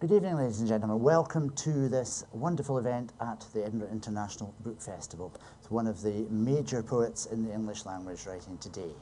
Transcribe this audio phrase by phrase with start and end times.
[0.00, 1.02] Good evening, ladies and gentlemen.
[1.02, 5.30] Welcome to this wonderful event at the Edinburgh International Book Festival.
[5.58, 8.94] It's one of the major poets in the English language writing today.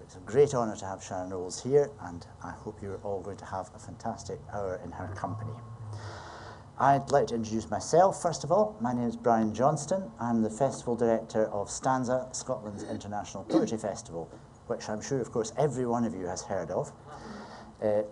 [0.00, 3.36] It's a great honour to have Sharon Olds here, and I hope you're all going
[3.38, 5.50] to have a fantastic hour in her company.
[6.78, 8.76] I'd like to introduce myself first of all.
[8.80, 10.08] My name is Brian Johnstone.
[10.20, 14.30] I'm the Festival Director of Stanza, Scotland's International Poetry Festival,
[14.68, 16.92] which I'm sure, of course, every one of you has heard of.
[17.82, 18.02] Uh,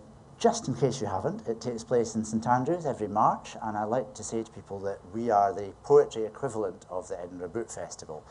[0.42, 3.84] just in case you haven't, it takes place in St Andrews every March, and I
[3.84, 7.70] like to say to people that we are the poetry equivalent of the Edinburgh Book
[7.70, 8.24] Festival.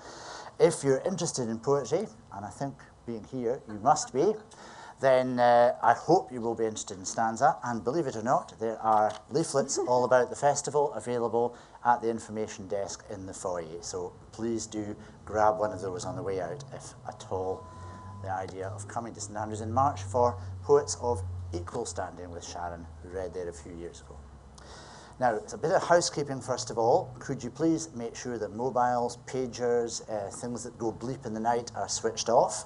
[0.60, 2.74] If you're interested in poetry, and I think
[3.08, 4.34] being here you must be,
[5.00, 7.56] then uh, I hope you will be interested in Stanza.
[7.64, 11.56] And believe it or not, there are leaflets all about the festival available
[11.86, 13.80] at the information desk in the foyer.
[13.80, 17.66] So please do grab one of those on the way out, if at all
[18.22, 22.46] the idea of coming to St Andrews in March for poets of equal standing with
[22.46, 24.18] Sharon, who read there a few years ago.
[25.20, 27.16] Now, it's a bit of housekeeping first of all.
[27.20, 31.40] Could you please make sure that mobiles, pagers, uh, things that go bleep in the
[31.40, 32.66] night are switched off?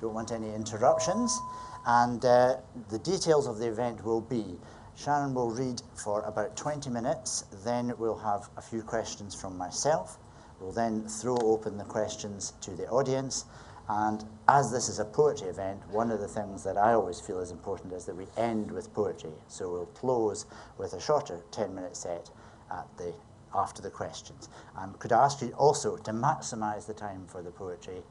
[0.00, 1.38] Don't want any interruptions.
[1.86, 2.56] And uh,
[2.90, 4.58] the details of the event will be
[4.96, 10.18] Sharon will read for about 20 minutes, then we'll have a few questions from myself.
[10.60, 13.44] We'll then throw open the questions to the audience,
[13.88, 17.40] and as this is a poetry event, one of the things that I always feel
[17.40, 19.32] is important is that we end with poetry.
[19.48, 20.46] So we'll close
[20.78, 22.30] with a shorter 10 minute set
[22.70, 23.12] at the,
[23.54, 24.48] after the questions.
[24.78, 28.02] And could I ask you also to maximize the time for the poetry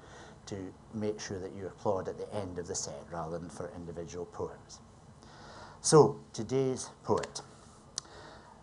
[0.45, 3.71] to make sure that you applaud at the end of the set rather than for
[3.75, 4.79] individual poems.
[5.81, 7.41] So, today's poet.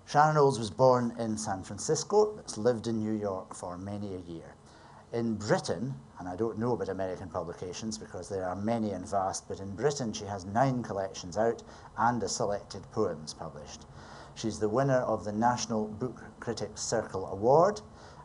[0.06, 4.18] Sharon Olds was born in San Francisco, but lived in New York for many a
[4.18, 4.54] year.
[5.12, 9.48] In Britain, and I don't know about American publications because there are many and vast,
[9.48, 11.64] but in Britain she has nine collections out
[11.98, 13.86] and a selected poems published.
[14.36, 17.80] She's the winner of the National Book Critics Circle Award,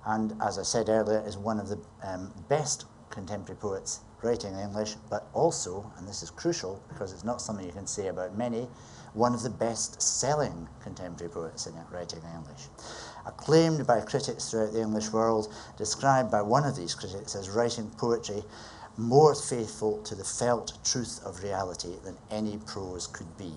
[0.05, 4.59] and as I said earlier, is one of the um, best contemporary poets writing in
[4.59, 8.37] English, but also, and this is crucial because it's not something you can say about
[8.37, 8.67] many,
[9.13, 12.67] one of the best selling contemporary poets in writing in English
[13.25, 17.89] acclaimed by critics throughout the English world, described by one of these critics as writing
[17.97, 18.43] poetry
[18.97, 23.53] more faithful to the felt truth of reality than any prose could be.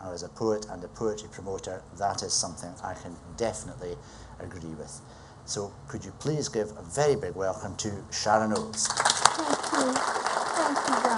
[0.00, 3.96] Now, as a poet and a poetry promoter, that is something I can definitely
[4.40, 5.00] agree with.
[5.46, 8.86] So, could you please give a very big welcome to Sharon Olds.
[8.86, 9.92] Thank you.
[9.94, 11.04] Thank you, Brian.
[11.04, 11.17] Thank you.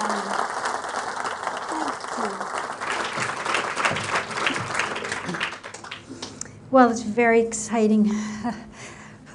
[6.71, 8.13] Well, it's very exciting,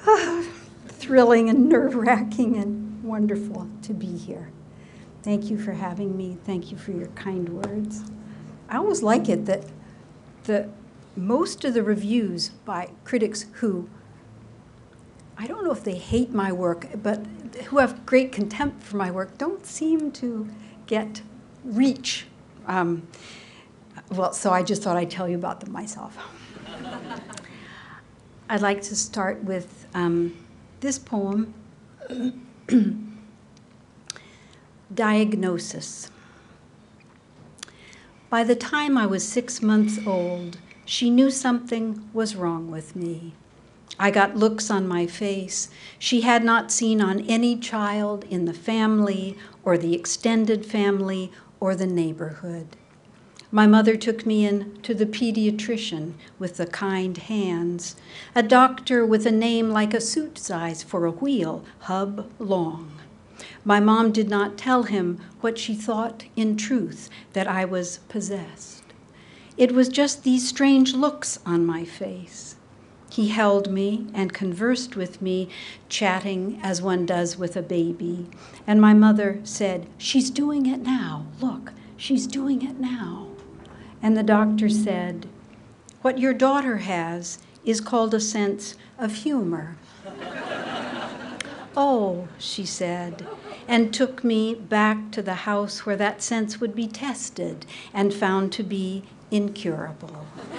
[0.88, 4.48] thrilling, and nerve wracking, and wonderful to be here.
[5.22, 6.38] Thank you for having me.
[6.46, 8.04] Thank you for your kind words.
[8.70, 9.64] I always like it that
[10.44, 10.70] the
[11.14, 13.90] most of the reviews by critics who
[15.36, 17.26] I don't know if they hate my work, but
[17.66, 20.48] who have great contempt for my work don't seem to
[20.86, 21.20] get
[21.64, 22.28] reach.
[22.66, 23.06] Um,
[24.10, 26.16] well, so I just thought I'd tell you about them myself.
[28.48, 30.36] I'd like to start with um,
[30.80, 31.54] this poem
[34.94, 36.10] Diagnosis.
[38.30, 43.34] By the time I was six months old, she knew something was wrong with me.
[43.98, 45.68] I got looks on my face
[45.98, 51.74] she had not seen on any child in the family or the extended family or
[51.74, 52.76] the neighborhood.
[53.52, 57.94] My mother took me in to the pediatrician with the kind hands,
[58.34, 62.90] a doctor with a name like a suit size for a wheel, Hub Long.
[63.64, 68.82] My mom did not tell him what she thought in truth that I was possessed.
[69.56, 72.56] It was just these strange looks on my face.
[73.10, 75.48] He held me and conversed with me,
[75.88, 78.26] chatting as one does with a baby.
[78.66, 81.26] And my mother said, She's doing it now.
[81.40, 83.25] Look, she's doing it now.
[84.02, 85.26] And the doctor said,
[86.02, 89.76] What your daughter has is called a sense of humor.
[91.76, 93.26] oh, she said,
[93.68, 98.52] and took me back to the house where that sense would be tested and found
[98.52, 100.26] to be incurable.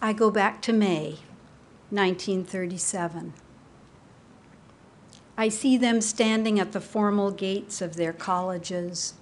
[0.00, 1.20] I go back to May
[1.88, 3.32] 1937.
[5.36, 9.14] I see them standing at the formal gates of their colleges.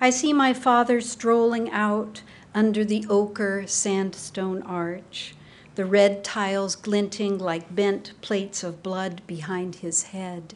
[0.00, 2.22] I see my father strolling out
[2.54, 5.34] under the ochre sandstone arch,
[5.74, 10.54] the red tiles glinting like bent plates of blood behind his head.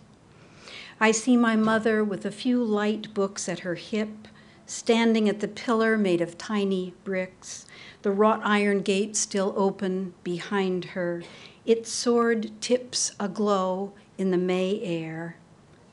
[1.01, 4.29] I see my mother with a few light books at her hip,
[4.67, 7.67] standing at the pillar made of tiny bricks,
[8.03, 11.25] the wrought iron gate still open behind her,
[11.65, 15.37] its sword tips aglow in the May air.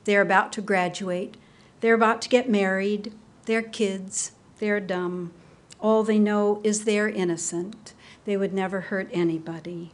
[0.04, 1.36] They're about to graduate.
[1.80, 3.12] They're about to get married.
[3.46, 4.32] They're kids.
[4.58, 5.32] They're dumb.
[5.80, 7.94] All they know is they're innocent.
[8.24, 9.92] They would never hurt anybody.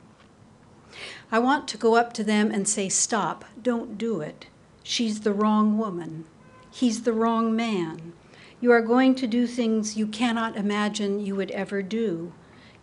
[1.30, 4.46] I want to go up to them and say, Stop, don't do it.
[4.82, 6.24] She's the wrong woman.
[6.70, 8.12] He's the wrong man.
[8.60, 12.32] You are going to do things you cannot imagine you would ever do.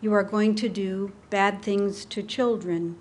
[0.00, 2.96] You are going to do bad things to children.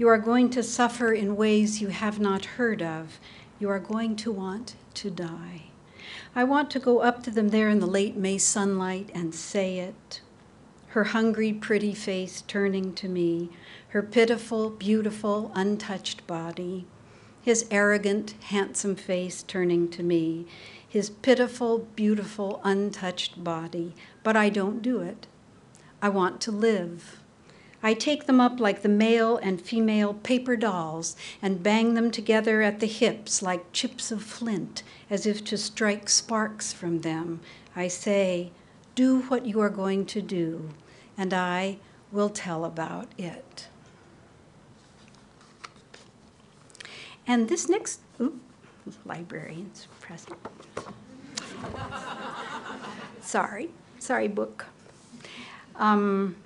[0.00, 3.20] You are going to suffer in ways you have not heard of.
[3.58, 5.64] You are going to want to die.
[6.34, 9.78] I want to go up to them there in the late May sunlight and say
[9.78, 10.22] it.
[10.96, 13.50] Her hungry, pretty face turning to me,
[13.88, 16.86] her pitiful, beautiful, untouched body,
[17.42, 20.46] his arrogant, handsome face turning to me,
[20.88, 25.26] his pitiful, beautiful, untouched body, but I don't do it.
[26.00, 27.19] I want to live.
[27.82, 32.60] I take them up like the male and female paper dolls and bang them together
[32.60, 37.40] at the hips like chips of flint, as if to strike sparks from them.
[37.74, 38.52] I say,
[38.94, 40.70] Do what you are going to do,
[41.16, 41.78] and I
[42.12, 43.68] will tell about it.
[47.26, 48.00] And this next,
[49.06, 50.38] librarians present.
[53.20, 54.66] sorry, sorry, book.
[55.76, 56.36] Um,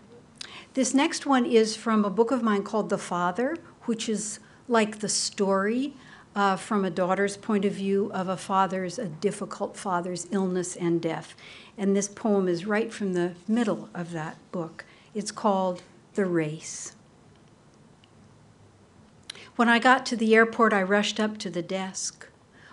[0.75, 5.01] this next one is from a book of mine called The Father, which is like
[5.01, 5.95] the story
[6.37, 11.01] uh, from a daughter's point of view of a father's, a difficult father's illness and
[11.01, 11.35] death.
[11.79, 14.85] And this poem is right from the middle of that book.
[15.15, 15.83] It's called
[16.15, 16.95] The Race.
[19.57, 22.27] When I got to the airport, I rushed up to the desk,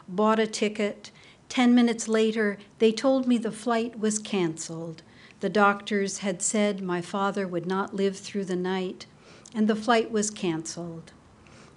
[0.07, 1.11] bought a ticket,
[1.51, 5.03] Ten minutes later, they told me the flight was canceled.
[5.41, 9.07] The doctors had said my father would not live through the night,
[9.55, 11.13] and the flight was canceled.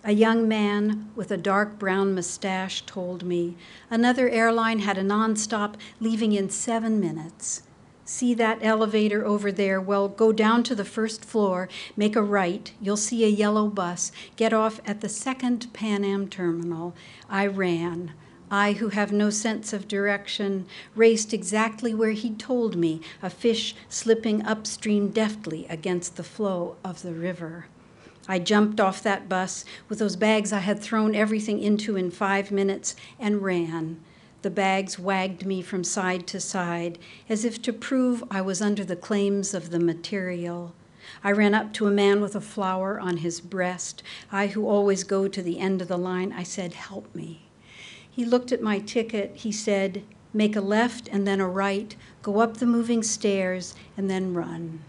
[0.04, 3.56] A young man with a dark brown mustache told me
[3.90, 7.62] another airline had a nonstop leaving in seven minutes.
[8.04, 9.80] See that elevator over there?
[9.80, 12.70] Well, go down to the first floor, make a right.
[12.82, 14.12] You'll see a yellow bus.
[14.36, 16.94] Get off at the second Pan Am terminal.
[17.30, 18.12] I ran.
[18.50, 23.74] I, who have no sense of direction, raced exactly where he'd told me, a fish
[23.88, 27.66] slipping upstream deftly against the flow of the river.
[28.26, 32.50] I jumped off that bus with those bags I had thrown everything into in five
[32.50, 34.00] minutes and ran.
[34.42, 36.98] The bags wagged me from side to side
[37.28, 40.74] as if to prove I was under the claims of the material.
[41.22, 44.02] I ran up to a man with a flower on his breast.
[44.32, 47.43] I, who always go to the end of the line, I said, Help me.
[48.14, 49.32] He looked at my ticket.
[49.34, 54.08] He said, Make a left and then a right, go up the moving stairs, and
[54.08, 54.84] then run.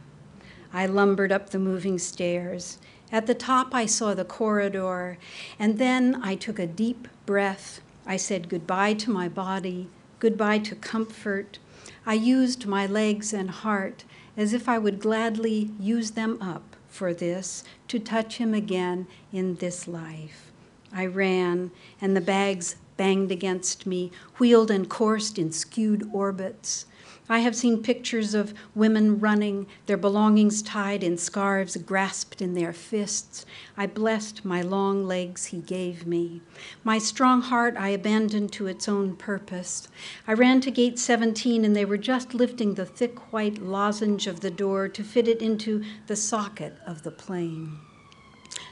[0.71, 2.77] I lumbered up the moving stairs.
[3.11, 5.17] At the top, I saw the corridor,
[5.57, 7.81] and then I took a deep breath.
[8.05, 9.87] I said goodbye to my body,
[10.19, 11.57] goodbye to comfort.
[12.05, 14.03] I used my legs and heart
[14.37, 19.55] as if I would gladly use them up for this, to touch him again in
[19.55, 20.51] this life.
[20.93, 26.85] I ran, and the bags banged against me, wheeled and coursed in skewed orbits.
[27.27, 32.71] I have seen pictures of women running, their belongings tied in scarves grasped in their
[32.71, 33.47] fists.
[33.75, 36.41] I blessed my long legs he gave me.
[36.83, 39.87] My strong heart I abandoned to its own purpose.
[40.27, 44.41] I ran to gate 17 and they were just lifting the thick white lozenge of
[44.41, 47.79] the door to fit it into the socket of the plane.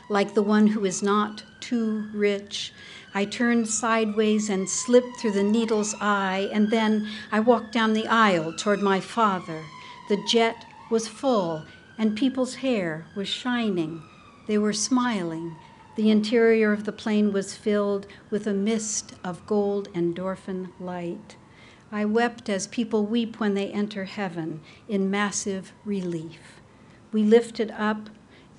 [0.10, 2.72] Like the one who is not too rich,
[3.16, 8.08] I turned sideways and slipped through the needle's eye, and then I walked down the
[8.08, 9.64] aisle toward my father.
[10.10, 11.66] The jet was full,
[11.98, 14.02] and people's hair was shining.
[14.48, 15.56] They were smiling.
[15.96, 21.36] The interior of the plane was filled with a mist of gold endorphin light.
[21.92, 26.60] I wept as people weep when they enter heaven in massive relief.
[27.12, 28.10] We lifted up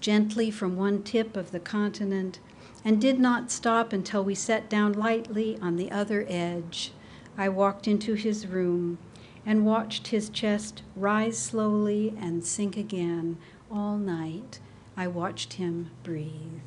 [0.00, 2.38] gently from one tip of the continent
[2.84, 6.92] and did not stop until we sat down lightly on the other edge.
[7.36, 8.98] I walked into his room
[9.46, 13.38] and watched his chest rise slowly and sink again
[13.70, 14.60] all night.
[14.96, 16.60] I watched him breathe.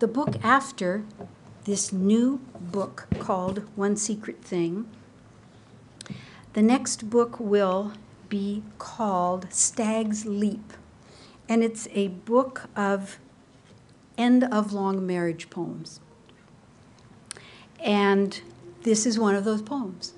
[0.00, 1.04] The book after
[1.64, 4.88] this new book called One Secret Thing,
[6.52, 7.92] the next book will
[8.28, 10.72] be called Stag's Leap
[11.48, 13.18] and it's a book of
[14.16, 16.00] end of long marriage poems.
[17.80, 18.40] And
[18.82, 20.14] this is one of those poems.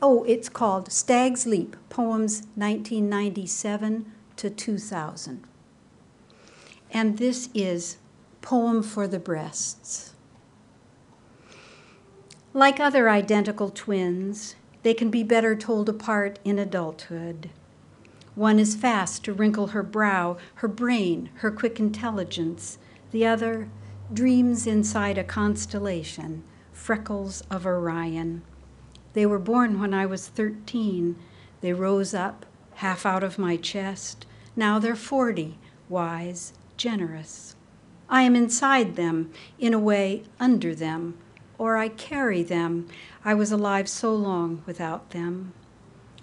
[0.00, 5.44] Oh, it's called Stag's Leap Poems 1997 to 2000.
[6.92, 7.98] And this is
[8.42, 10.14] Poem for the Breasts.
[12.52, 17.50] Like other identical twins, they can be better told apart in adulthood.
[18.40, 22.78] One is fast to wrinkle her brow, her brain, her quick intelligence.
[23.10, 23.68] The other
[24.10, 26.42] dreams inside a constellation,
[26.72, 28.40] freckles of Orion.
[29.12, 31.16] They were born when I was 13.
[31.60, 34.24] They rose up, half out of my chest.
[34.56, 35.58] Now they're 40,
[35.90, 37.56] wise, generous.
[38.08, 41.18] I am inside them, in a way, under them,
[41.58, 42.88] or I carry them.
[43.22, 45.52] I was alive so long without them.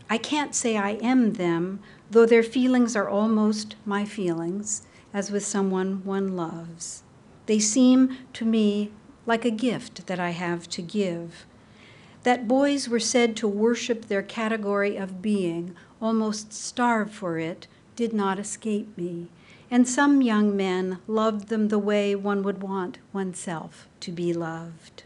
[0.10, 4.84] I can't say I am them, though their feelings are almost my feelings,
[5.14, 7.04] as with someone one loves.
[7.46, 8.92] They seem to me
[9.26, 11.46] like a gift that I have to give.
[12.24, 18.14] That boys were said to worship their category of being, almost starve for it, did
[18.14, 19.28] not escape me.
[19.70, 25.04] And some young men loved them the way one would want oneself to be loved.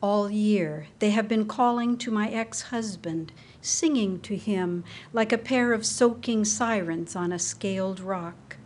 [0.00, 3.32] All year, they have been calling to my ex husband,
[3.66, 8.56] singing to him like a pair of soaking sirens on a scaled rock.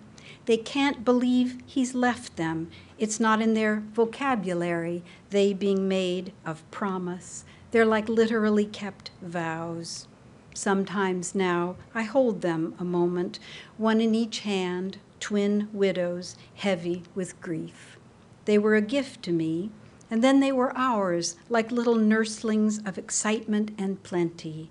[0.46, 2.70] They can't believe he's left them.
[2.98, 7.44] It's not in their vocabulary, they being made of promise.
[7.70, 10.08] They're like literally kept vows.
[10.54, 13.38] Sometimes now I hold them a moment,
[13.76, 17.96] one in each hand, twin widows, heavy with grief.
[18.44, 19.70] They were a gift to me,
[20.10, 24.70] and then they were ours, like little nurslings of excitement and plenty.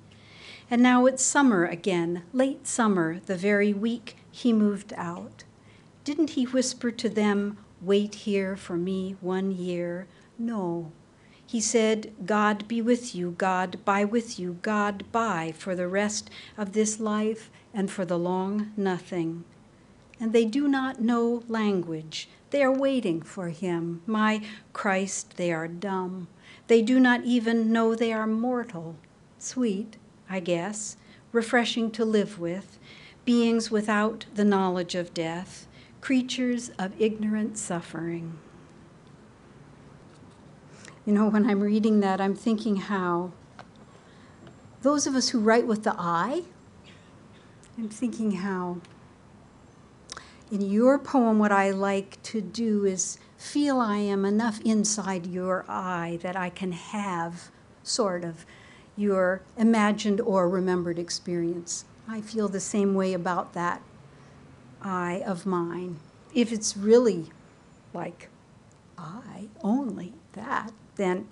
[0.72, 5.44] And now it's summer again, late summer, the very week he moved out.
[6.04, 10.08] Didn't he whisper to them, Wait here for me one year?
[10.38, 10.92] No.
[11.46, 16.30] He said, God be with you, God by with you, God by for the rest
[16.58, 19.46] of this life and for the long nothing.
[20.20, 22.30] And they do not know language.
[22.52, 24.02] They are waiting for him.
[24.06, 24.42] My
[24.74, 26.28] Christ, they are dumb.
[26.68, 28.98] They do not even know they are mortal.
[29.38, 29.96] Sweet,
[30.30, 30.98] I guess,
[31.32, 32.78] refreshing to live with,
[33.26, 35.68] beings without the knowledge of death,
[36.02, 38.38] creatures of ignorant suffering.
[41.06, 43.32] You know, when I'm reading that, I'm thinking how
[44.82, 46.44] those of us who write with the eye,
[47.78, 48.82] I'm thinking how
[50.52, 55.64] in your poem, what I like to do is feel I am enough inside your
[55.68, 57.52] eye that I can have
[57.84, 58.46] sort of
[59.00, 61.86] your imagined or remembered experience.
[62.08, 63.82] I feel the same way about that
[64.82, 66.00] I of mine.
[66.34, 67.32] If it's really
[67.94, 68.30] like
[68.98, 71.28] I only that, then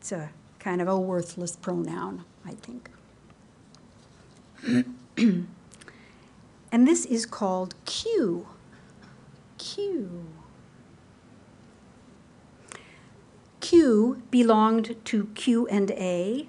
[0.00, 2.90] it's a kind of a worthless pronoun, I think.
[5.16, 5.46] and
[6.88, 8.48] this is called Q.
[9.58, 10.26] Q.
[13.60, 16.48] Q belonged to Q and A,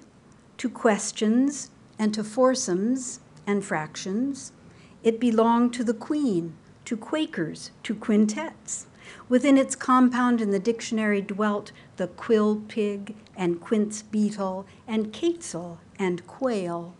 [0.58, 4.52] to questions and to foursomes and fractions.
[5.02, 8.86] It belonged to the Queen, to Quakers, to quintets.
[9.28, 15.78] Within its compound in the dictionary dwelt the quill pig and quince beetle and quetzal
[15.98, 16.94] and quail.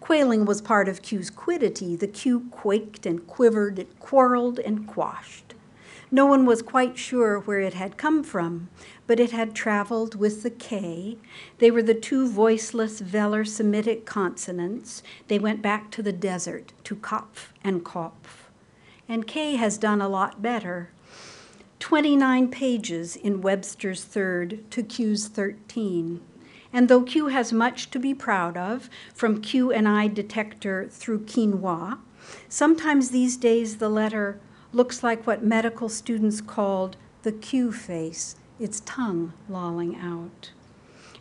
[0.00, 1.96] Quailing was part of Q's quiddity.
[1.96, 5.51] The Q quaked and quivered, it quarreled and quashed.
[6.14, 8.68] No one was quite sure where it had come from,
[9.06, 11.16] but it had traveled with the K.
[11.56, 15.02] They were the two voiceless velar Semitic consonants.
[15.28, 18.50] They went back to the desert, to kaph and qoph.
[19.08, 20.90] And K has done a lot better.
[21.80, 26.20] 29 pages in Webster's third to Q's 13.
[26.74, 31.20] And though Q has much to be proud of, from Q and I detector through
[31.24, 32.00] quinoa,
[32.50, 34.38] sometimes these days the letter
[34.72, 40.50] looks like what medical students called the Q face, its tongue lolling out.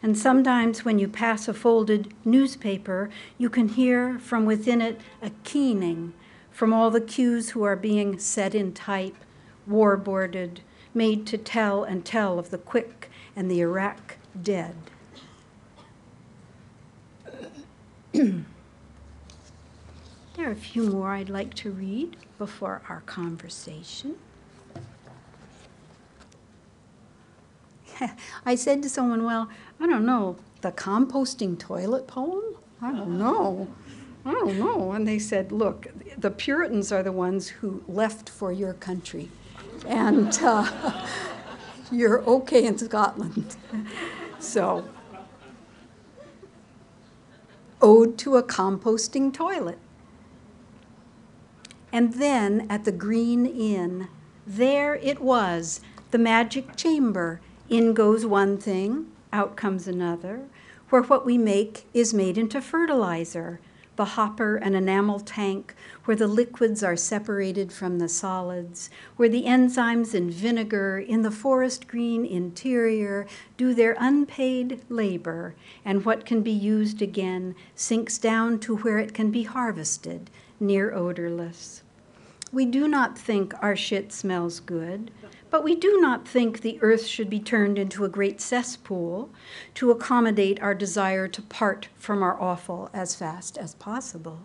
[0.03, 5.31] And sometimes when you pass a folded newspaper, you can hear from within it a
[5.43, 6.13] keening
[6.51, 9.15] from all the Qs who are being set in type,
[9.69, 10.59] warboarded,
[10.93, 14.75] made to tell and tell of the quick and the Iraq dead.
[20.41, 24.15] there are a few more I'd like to read before our conversation.
[28.43, 32.55] I said to someone, Well, I don't know, the composting toilet poem?
[32.81, 33.67] I don't know.
[34.25, 34.93] I don't know.
[34.93, 39.29] And they said, Look, the Puritans are the ones who left for your country.
[39.85, 41.05] and uh,
[41.91, 43.57] you're okay in Scotland.
[44.39, 44.89] so,
[47.79, 49.77] Ode to a Composting Toilet.
[51.93, 54.07] And then at the Green Inn,
[54.47, 55.81] there it was,
[56.11, 57.41] the magic chamber.
[57.69, 60.41] In goes one thing, out comes another,
[60.89, 63.59] where what we make is made into fertilizer.
[63.97, 69.43] The hopper and enamel tank, where the liquids are separated from the solids, where the
[69.43, 75.55] enzymes in vinegar in the forest green interior do their unpaid labor,
[75.85, 80.93] and what can be used again sinks down to where it can be harvested, near
[80.93, 81.83] odorless.
[82.53, 85.11] We do not think our shit smells good.
[85.51, 89.29] But we do not think the earth should be turned into a great cesspool
[89.75, 94.39] to accommodate our desire to part from our offal as fast as possible.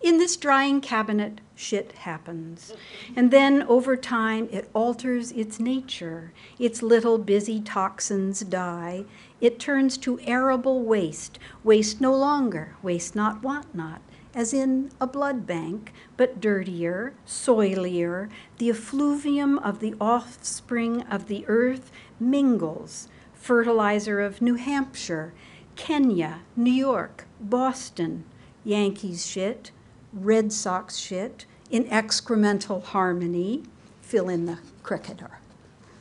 [0.00, 2.72] In this drying cabinet, shit happens.
[3.16, 6.32] And then over time, it alters its nature.
[6.60, 9.04] Its little busy toxins die.
[9.40, 14.00] It turns to arable waste, waste no longer, waste not, want not
[14.34, 21.44] as in a blood bank, but dirtier, soilier, the effluvium of the offspring of the
[21.48, 25.32] earth mingles, fertilizer of New Hampshire,
[25.76, 28.24] Kenya, New York, Boston,
[28.64, 29.70] Yankees shit,
[30.12, 33.62] Red Sox shit, in excremental harmony,
[34.02, 35.38] fill in the cricket or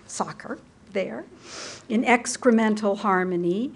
[0.08, 0.60] soccer
[0.92, 1.26] there,
[1.88, 3.72] in excremental harmony,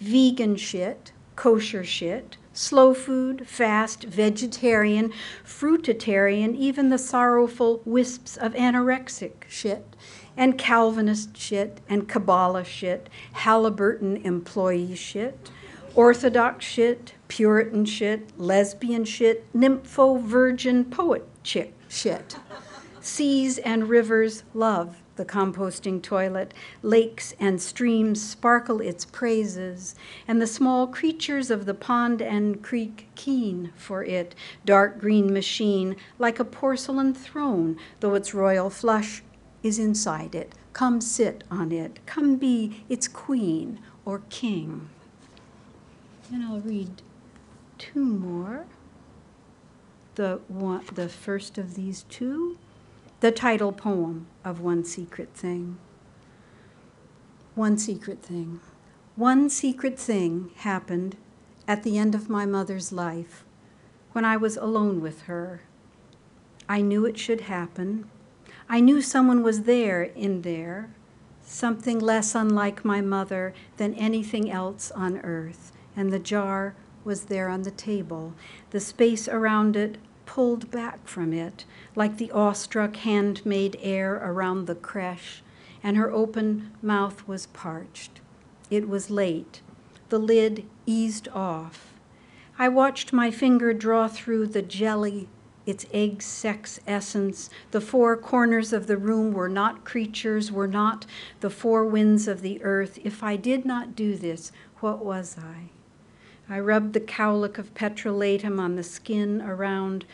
[0.00, 5.12] vegan shit, kosher shit, slow food, fast, vegetarian,
[5.44, 9.94] fruitarian, even the sorrowful wisps of anorexic shit,
[10.36, 15.50] and Calvinist shit, and Kabbalah shit, Halliburton employee shit,
[15.94, 22.36] Orthodox shit, Puritan shit, lesbian shit, nympho virgin poet chick shit.
[23.00, 26.54] Seas and rivers love the composting toilet.
[26.82, 29.94] Lakes and streams sparkle its praises,
[30.26, 34.34] and the small creatures of the pond and creek keen for it.
[34.64, 39.22] Dark green machine, like a porcelain throne, though its royal flush
[39.62, 40.52] is inside it.
[40.72, 42.00] Come sit on it.
[42.06, 44.88] Come be its queen or king.
[46.32, 47.02] And I'll read
[47.78, 48.66] two more.
[50.16, 52.56] The, one, the first of these two
[53.24, 55.78] the title poem of One Secret Thing.
[57.54, 58.58] One secret thing.
[59.14, 61.16] One secret thing happened
[61.68, 63.44] at the end of my mother's life
[64.10, 65.60] when I was alone with her.
[66.68, 68.10] I knew it should happen.
[68.68, 70.90] I knew someone was there in there,
[71.42, 77.48] something less unlike my mother than anything else on earth, and the jar was there
[77.48, 78.34] on the table,
[78.70, 79.96] the space around it
[80.34, 85.44] pulled back from it, like the awestruck handmaid air around the creche,
[85.80, 88.20] and her open mouth was parched.
[88.68, 89.60] It was late.
[90.08, 91.94] The lid eased off.
[92.58, 95.28] I watched my finger draw through the jelly,
[95.66, 97.48] its egg sex essence.
[97.70, 101.06] The four corners of the room were not creatures, were not
[101.38, 102.98] the four winds of the earth.
[103.04, 105.70] If I did not do this, what was I?
[106.48, 110.04] I rubbed the cowlick of petrolatum on the skin around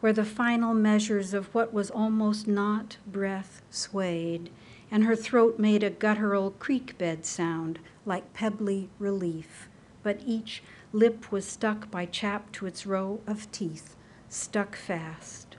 [0.00, 4.50] where the final measures of what was almost not breath swayed,
[4.90, 9.68] and her throat made a guttural creek bed sound like pebbly relief.
[10.02, 13.94] But each lip was stuck by chap to its row of teeth,
[14.28, 15.56] stuck fast.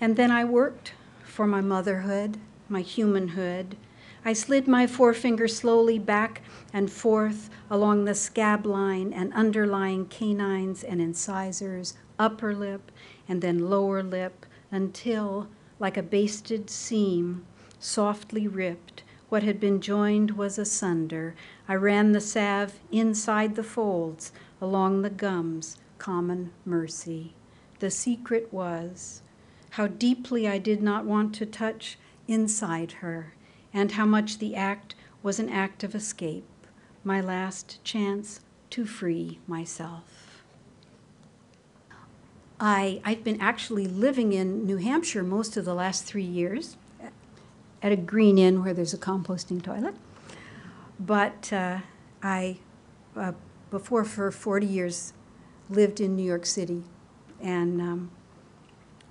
[0.00, 0.92] And then I worked
[1.24, 2.38] for my motherhood,
[2.68, 3.76] my humanhood,
[4.22, 6.42] I slid my forefinger slowly back
[6.74, 12.92] and forth along the scab line and underlying canines and incisors, upper lip
[13.26, 17.46] and then lower lip, until, like a basted seam,
[17.78, 21.34] softly ripped, what had been joined was asunder.
[21.66, 27.32] I ran the salve inside the folds, along the gums, common mercy.
[27.78, 29.22] The secret was
[29.70, 31.96] how deeply I did not want to touch
[32.28, 33.32] inside her
[33.72, 36.44] and how much the act was an act of escape,
[37.04, 40.42] my last chance to free myself.
[42.58, 46.76] I, I've been actually living in New Hampshire most of the last three years
[47.82, 49.94] at a green inn where there's a composting toilet.
[50.98, 51.78] But uh,
[52.22, 52.58] I,
[53.16, 53.32] uh,
[53.70, 55.14] before for 40 years,
[55.70, 56.82] lived in New York City.
[57.40, 58.10] And um,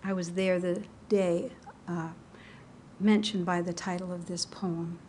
[0.03, 1.51] I was there the day
[1.87, 2.09] uh,
[2.99, 4.99] mentioned by the title of this poem.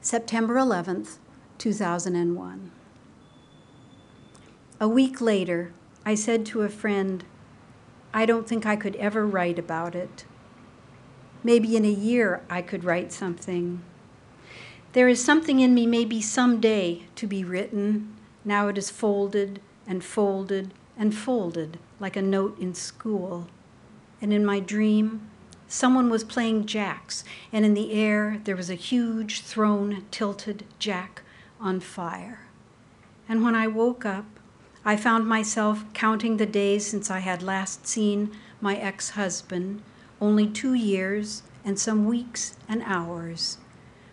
[0.00, 1.18] September 11th,
[1.58, 2.70] 2001.
[4.80, 5.72] A week later,
[6.04, 7.24] I said to a friend,
[8.14, 10.24] I don't think I could ever write about it.
[11.42, 13.82] Maybe in a year I could write something.
[14.92, 18.16] There is something in me, maybe someday, to be written.
[18.44, 23.48] Now it is folded and folded and folded like a note in school.
[24.20, 25.28] And in my dream,
[25.68, 31.22] someone was playing jacks, and in the air there was a huge thrown, tilted jack
[31.60, 32.40] on fire.
[33.28, 34.24] And when I woke up,
[34.84, 39.82] I found myself counting the days since I had last seen my ex husband,
[40.20, 43.58] only two years and some weeks and hours.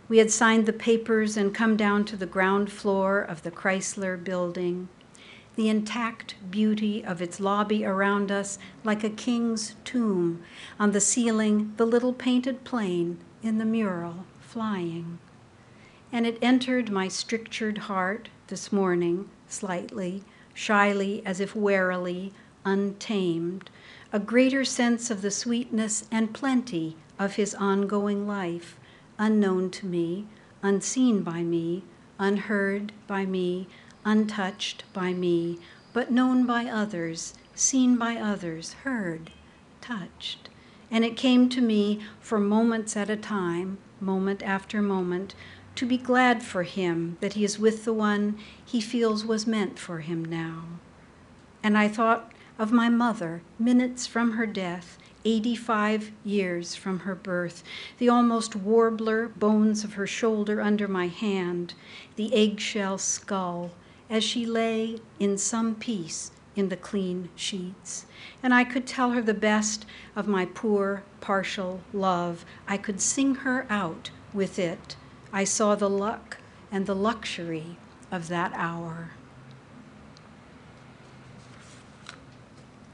[0.10, 4.22] We had signed the papers and come down to the ground floor of the Chrysler
[4.22, 4.90] building,
[5.56, 10.44] the intact beauty of its lobby around us like a king's tomb,
[10.80, 15.20] on the ceiling, the little painted plane in the mural flying.
[16.12, 23.70] And it entered my strictured heart this morning, slightly, shyly, as if warily, untamed,
[24.14, 28.78] a greater sense of the sweetness and plenty of his ongoing life,
[29.18, 30.28] unknown to me,
[30.62, 31.84] unseen by me,
[32.18, 33.68] unheard by me,
[34.06, 35.58] untouched by me,
[35.92, 39.32] but known by others, seen by others, heard,
[39.82, 40.48] touched.
[40.92, 45.34] And it came to me for moments at a time, moment after moment,
[45.74, 49.80] to be glad for him that he is with the one he feels was meant
[49.80, 50.66] for him now.
[51.64, 57.64] And I thought of my mother, minutes from her death, 85 years from her birth,
[57.98, 61.74] the almost warbler bones of her shoulder under my hand,
[62.16, 63.72] the eggshell skull,
[64.10, 68.06] as she lay in some peace in the clean sheets.
[68.42, 72.46] And I could tell her the best of my poor, partial love.
[72.68, 74.96] I could sing her out with it.
[75.34, 76.38] I saw the luck
[76.72, 77.78] and the luxury
[78.12, 79.12] of that hour.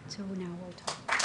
[0.07, 1.20] So now we'll talk.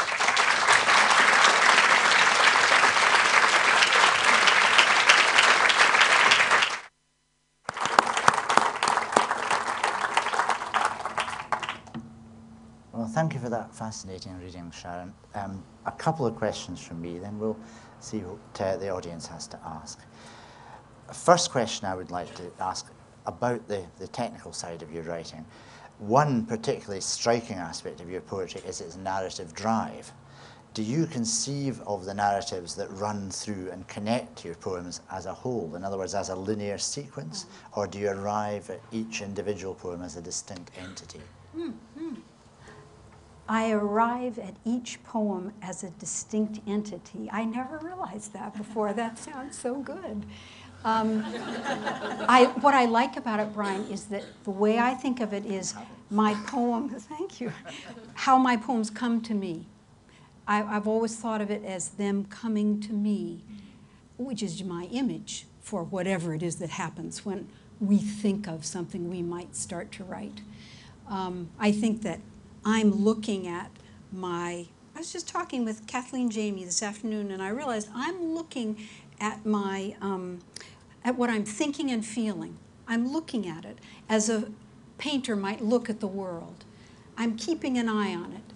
[13.46, 15.14] For that fascinating reading, Sharon.
[15.36, 17.56] Um, a couple of questions from me, then we'll
[18.00, 20.00] see what uh, the audience has to ask.
[21.12, 22.90] First question I would like to ask
[23.24, 25.46] about the, the technical side of your writing.
[26.00, 30.10] One particularly striking aspect of your poetry is its narrative drive.
[30.74, 35.32] Do you conceive of the narratives that run through and connect your poems as a
[35.32, 39.76] whole, in other words, as a linear sequence, or do you arrive at each individual
[39.76, 41.20] poem as a distinct entity?
[43.48, 47.28] I arrive at each poem as a distinct entity.
[47.32, 48.92] I never realized that before.
[48.92, 50.26] That sounds so good.
[50.84, 51.24] Um,
[52.28, 55.44] I, what I like about it, Brian, is that the way I think of it
[55.44, 55.74] is
[56.10, 57.52] my poem, thank you,
[58.14, 59.66] how my poems come to me.
[60.46, 63.42] I, I've always thought of it as them coming to me,
[64.16, 67.48] which is my image for whatever it is that happens when
[67.80, 70.40] we think of something we might start to write.
[71.08, 72.20] Um, I think that
[72.66, 73.70] I'm looking at
[74.12, 74.66] my.
[74.96, 78.88] I was just talking with Kathleen Jamie this afternoon, and I realized I'm looking
[79.20, 80.40] at my um,
[81.04, 82.58] at what I'm thinking and feeling.
[82.88, 84.50] I'm looking at it as a
[84.98, 86.64] painter might look at the world.
[87.16, 88.52] I'm keeping an eye on it.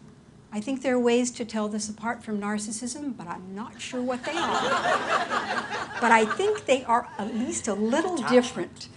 [0.53, 4.03] I think there are ways to tell this apart from narcissism, but I'm not sure
[4.03, 4.61] what they are.
[6.01, 8.89] but I think they are at least a little different.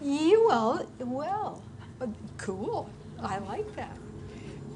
[0.00, 1.62] You well, well,
[2.00, 2.06] uh,
[2.38, 2.88] cool.
[3.20, 3.94] I like that.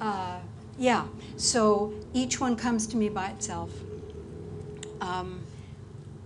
[0.00, 0.38] Uh,
[0.78, 1.06] yeah.
[1.36, 3.70] So each one comes to me by itself.
[5.00, 5.42] Um,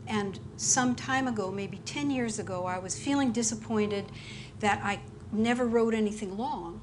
[0.07, 4.07] and some time ago, maybe 10 years ago, I was feeling disappointed
[4.61, 5.01] that I
[5.33, 6.81] never wrote anything long.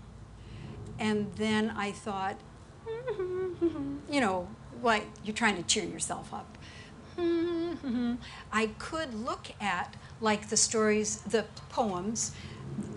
[0.97, 2.39] And then I thought,
[4.09, 4.47] you know,
[4.81, 6.57] like you're trying to cheer yourself up.
[8.51, 12.31] I could look at, like the stories, the poems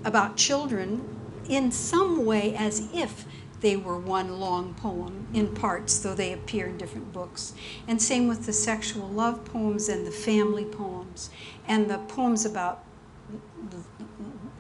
[0.04, 3.24] about children in some way as if
[3.62, 7.54] they were one long poem in parts, though they appear in different books.
[7.88, 11.30] And same with the sexual love poems and the family poems
[11.66, 12.84] and the poems about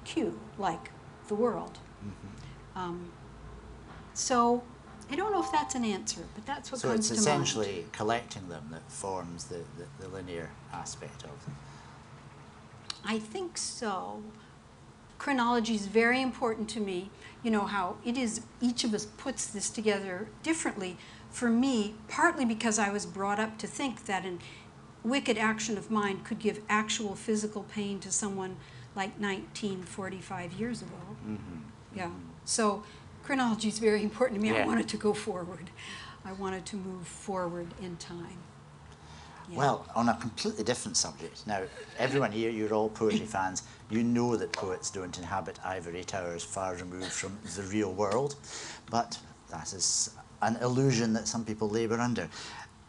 [0.04, 0.90] Q, like
[1.28, 1.78] the world.
[2.00, 2.78] Mm-hmm.
[2.78, 3.12] Um,
[4.14, 4.62] so
[5.10, 7.24] I don't know if that's an answer, but that's what so comes to mind.
[7.24, 11.56] So it's essentially collecting them that forms the, the, the linear aspect of them.
[13.04, 14.22] I think so.
[15.22, 17.08] Chronology is very important to me.
[17.44, 20.96] You know how it is, each of us puts this together differently.
[21.30, 24.40] For me, partly because I was brought up to think that an
[25.04, 28.56] wicked action of mine could give actual physical pain to someone
[28.96, 30.90] like 1945 years ago.
[31.24, 31.58] Mm-hmm.
[31.94, 32.10] Yeah.
[32.44, 32.82] So
[33.22, 34.58] chronology is very important to me.
[34.58, 35.70] I wanted to go forward.
[36.24, 38.38] I wanted to move forward in time.
[39.52, 39.58] Yeah.
[39.58, 41.46] Well, on a completely different subject.
[41.46, 41.62] Now,
[41.98, 43.62] everyone here, you're all poetry fans.
[43.90, 48.36] You know that poets don't inhabit ivory towers far removed from the real world,
[48.90, 49.18] but
[49.50, 50.10] that is
[50.40, 52.30] an illusion that some people labour under.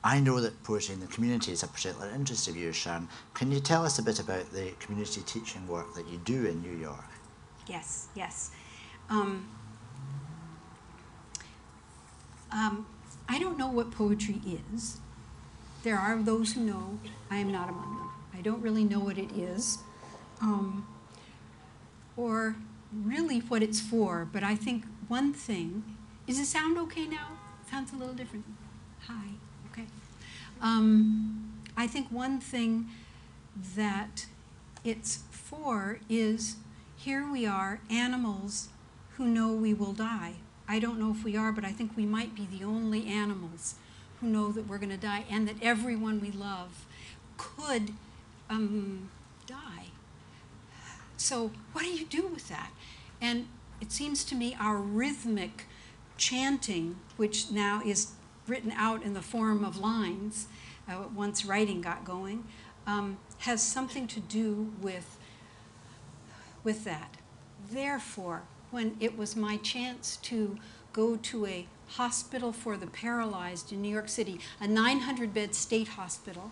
[0.05, 3.09] I know that poetry in the community is a particular interest of yours, Sharon.
[3.33, 6.61] Can you tell us a bit about the community teaching work that you do in
[6.61, 7.05] New York?
[7.67, 8.51] Yes, yes.
[9.09, 9.49] Um,
[12.51, 12.85] um,
[13.27, 14.41] I don't know what poetry
[14.73, 14.99] is.
[15.83, 16.97] There are those who know.
[17.29, 18.09] I am not among them.
[18.33, 19.79] I don't really know what it is,
[20.41, 20.87] um,
[22.15, 22.55] or
[22.93, 24.27] really what it's for.
[24.31, 25.83] But I think one thing
[26.25, 27.27] is it sound okay now?
[27.69, 28.45] Sounds a little different.
[29.07, 29.31] Hi.
[29.71, 29.85] Okay.
[30.61, 32.87] Um, I think one thing
[33.75, 34.25] that
[34.85, 36.55] it's for is
[36.95, 38.69] here we are, animals
[39.17, 40.35] who know we will die.
[40.65, 43.75] I don't know if we are, but I think we might be the only animals
[44.23, 46.85] who know that we're going to die and that everyone we love
[47.37, 47.93] could
[48.49, 49.09] um,
[49.45, 49.87] die.
[51.17, 52.71] So, what do you do with that?
[53.21, 53.47] And
[53.81, 55.65] it seems to me our rhythmic
[56.17, 58.11] chanting, which now is
[58.47, 60.47] written out in the form of lines,
[60.87, 62.45] uh, once writing got going,
[62.87, 65.17] um, has something to do with,
[66.63, 67.17] with that.
[67.71, 70.57] Therefore, when it was my chance to
[70.91, 75.89] go to a hospital for the paralyzed in New York City, a 900 bed state
[75.89, 76.51] hospital,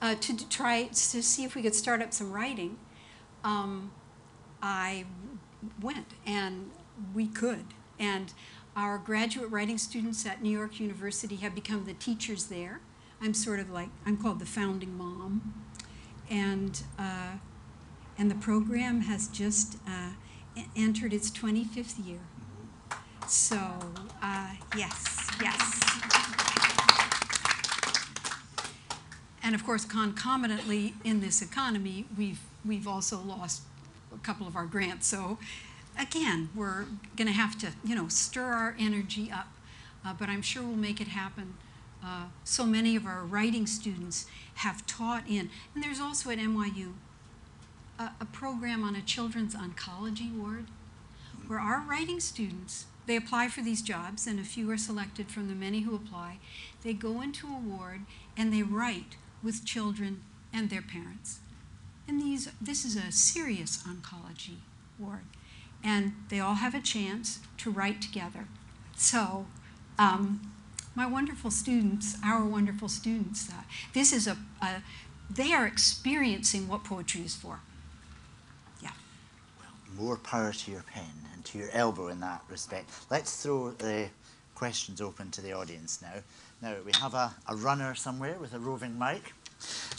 [0.00, 2.78] uh, to try to see if we could start up some writing,
[3.44, 3.92] um,
[4.62, 5.04] I
[5.80, 6.70] went and
[7.14, 7.66] we could.
[7.98, 8.32] And
[8.74, 12.80] our graduate writing students at New York University have become the teachers there.
[13.20, 15.54] I'm sort of like, I'm called the founding mom.
[16.30, 17.34] And, uh,
[18.18, 20.10] and the program has just uh,
[20.74, 22.20] entered its 25th year.
[23.28, 23.56] So,
[24.22, 25.80] uh, yes, yes.
[29.42, 33.62] And of course, concomitantly in this economy, we've, we've also lost
[34.14, 35.06] a couple of our grants.
[35.06, 35.38] So
[35.98, 36.84] again, we're
[37.16, 39.48] going to have to, you know, stir our energy up.
[40.04, 41.54] Uh, but I'm sure we'll make it happen.
[42.04, 46.94] Uh, so many of our writing students have taught in, and there's also at NYU
[47.98, 50.66] a, a program on a children's oncology ward
[51.46, 55.48] where our writing students they apply for these jobs and a few are selected from
[55.48, 56.38] the many who apply.
[56.82, 58.02] They go into a ward
[58.36, 61.40] and they write with children and their parents.
[62.06, 64.58] And these this is a serious oncology
[64.98, 65.24] ward
[65.82, 68.46] and they all have a chance to write together.
[68.96, 69.46] So
[69.98, 70.52] um,
[70.94, 73.62] my wonderful students our wonderful students uh,
[73.94, 74.82] this is a, a
[75.30, 77.60] they are experiencing what poetry is for
[79.96, 82.90] More power to your pen and to your elbow in that respect.
[83.10, 84.08] Let's throw the
[84.54, 86.22] questions open to the audience now.
[86.62, 89.32] Now, we have a, a runner somewhere with a roving mic.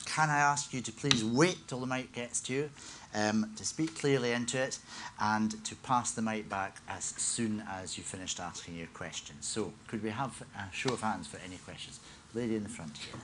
[0.06, 2.69] Can I ask you to please wait till the mic gets to you,
[3.13, 4.79] um, to speak clearly into it,
[5.19, 9.36] and to pass the mic back as soon as you've finished asking your question.
[9.41, 11.99] So, could we have a show of hands for any questions?
[12.34, 13.19] Lady in the front here.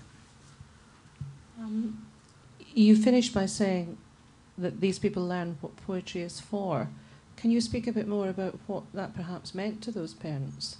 [1.59, 2.05] Um,
[2.73, 3.97] you finished by saying
[4.59, 6.89] that these people learn what poetry is for.
[7.37, 10.77] Can you speak a bit more about what that perhaps meant to those parents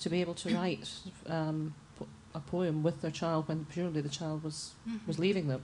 [0.00, 0.90] to be able to write
[1.26, 4.74] um, po- a poem with their child when presumably the child was,
[5.06, 5.62] was leaving them?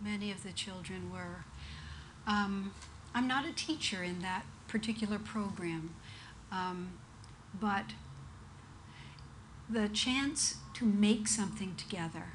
[0.00, 1.44] Many of the children were.
[2.26, 2.72] Um,
[3.14, 5.94] I'm not a teacher in that particular program,
[6.52, 6.98] um,
[7.58, 7.86] but
[9.70, 12.34] the chance to make something together,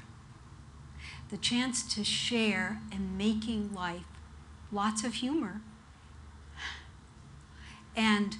[1.30, 4.11] the chance to share and making life,
[4.72, 5.60] lots of humor,
[7.94, 8.36] and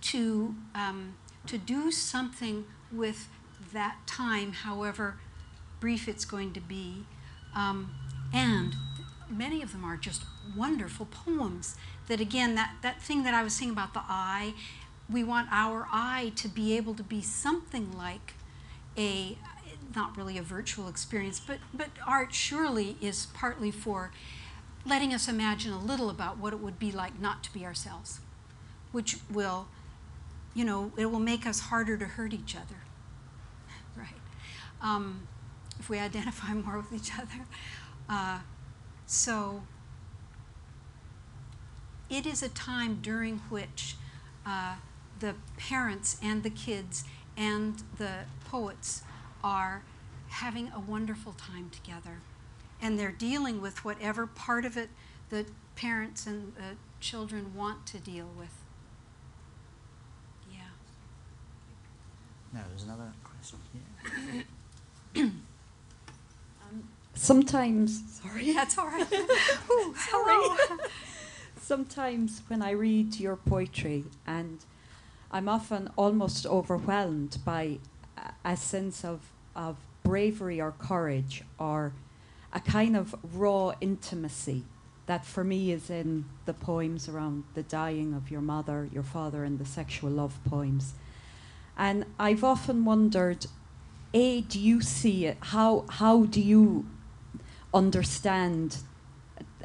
[0.00, 1.14] to um,
[1.46, 3.28] to do something with
[3.72, 5.16] that time, however
[5.80, 7.04] brief it's going to be,
[7.54, 7.94] um,
[8.32, 8.76] and
[9.28, 10.24] many of them are just
[10.56, 11.76] wonderful poems.
[12.08, 14.54] That again, that that thing that I was saying about the eye,
[15.08, 18.34] we want our eye to be able to be something like
[18.96, 19.38] a
[19.94, 24.12] not really a virtual experience, but but art surely is partly for
[24.86, 28.20] letting us imagine a little about what it would be like not to be ourselves,
[28.92, 29.68] which will,
[30.54, 32.82] you know, it will make us harder to hurt each other,
[33.96, 34.08] right?
[34.80, 35.26] Um,
[35.78, 37.46] if we identify more with each other.
[38.08, 38.40] Uh,
[39.06, 39.62] so
[42.08, 43.96] it is a time during which
[44.44, 44.74] uh,
[45.20, 47.04] the parents and the kids
[47.36, 49.02] and the poets
[49.44, 49.82] are
[50.28, 52.18] having a wonderful time together.
[52.82, 54.88] And they're dealing with whatever part of it
[55.30, 58.52] the parents and the children want to deal with.
[60.52, 60.60] Yeah.
[62.52, 65.24] Now, there's another question here.
[66.70, 69.12] Um, sometimes, sorry, that's all right.
[69.70, 70.76] Ooh, hello.
[71.60, 74.58] sometimes when I read your poetry, and
[75.32, 77.78] I'm often almost overwhelmed by
[78.16, 79.20] a, a sense of,
[79.56, 81.92] of bravery or courage or
[82.52, 84.64] a kind of raw intimacy
[85.06, 89.42] that for me is in the poems around the dying of your mother, your father,
[89.42, 90.94] and the sexual love poems.
[91.76, 93.46] And I've often wondered,
[94.14, 95.38] A, do you see it?
[95.40, 96.86] How, how do you
[97.74, 98.78] understand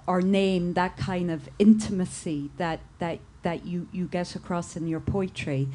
[0.08, 5.00] or name that kind of intimacy that, that, that you, you get across in your
[5.00, 5.67] poetry?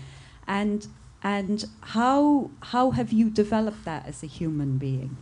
[0.48, 0.88] And,
[1.22, 5.16] and how, how have you developed that as a human being?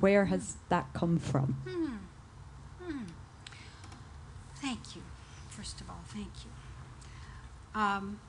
[0.00, 1.56] Where has that come from?
[1.68, 2.84] Hmm.
[2.84, 3.04] Hmm.
[4.56, 5.02] Thank you.
[5.48, 7.80] First of all, thank you.
[7.80, 8.20] Um,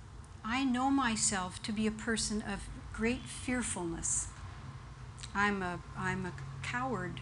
[0.43, 4.27] I know myself to be a person of great fearfulness.
[5.33, 7.21] I'm a, I'm a coward.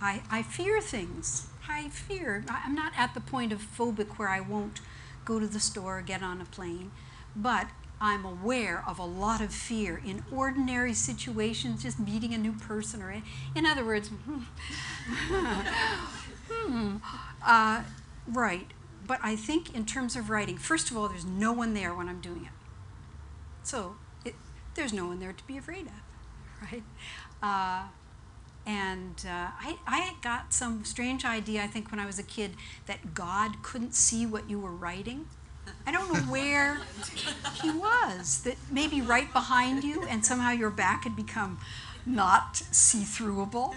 [0.00, 1.48] I, I fear things.
[1.68, 2.44] I fear.
[2.48, 4.80] I'm not at the point of phobic where I won't
[5.24, 6.90] go to the store or get on a plane,
[7.34, 7.66] but
[8.00, 13.02] I'm aware of a lot of fear in ordinary situations, just meeting a new person,
[13.02, 13.22] or
[13.54, 14.10] in other words,
[16.50, 16.96] hmm,
[17.44, 17.82] uh,
[18.26, 18.66] right.
[19.06, 22.08] But I think in terms of writing, first of all, there's no one there when
[22.08, 22.50] I'm doing it.
[23.62, 24.34] So it,
[24.74, 25.92] there's no one there to be afraid of,
[26.72, 26.82] right?
[27.42, 27.88] Uh,
[28.66, 32.56] and uh, I, I got some strange idea, I think, when I was a kid,
[32.86, 35.26] that God couldn't see what you were writing.
[35.86, 36.78] I don't know where
[37.62, 41.58] he was, that maybe right behind you, and somehow your back had become
[42.04, 43.74] not see throughable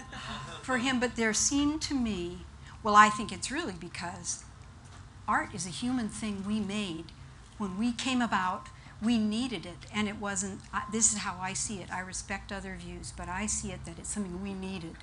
[0.62, 0.98] for him.
[0.98, 2.38] But there seemed to me,
[2.82, 4.44] well, I think it's really because
[5.28, 7.06] art is a human thing we made.
[7.58, 8.66] When we came about,
[9.02, 10.60] we needed it, and it wasn't.
[10.72, 11.92] I, this is how I see it.
[11.92, 14.96] I respect other views, but I see it that it's something we needed,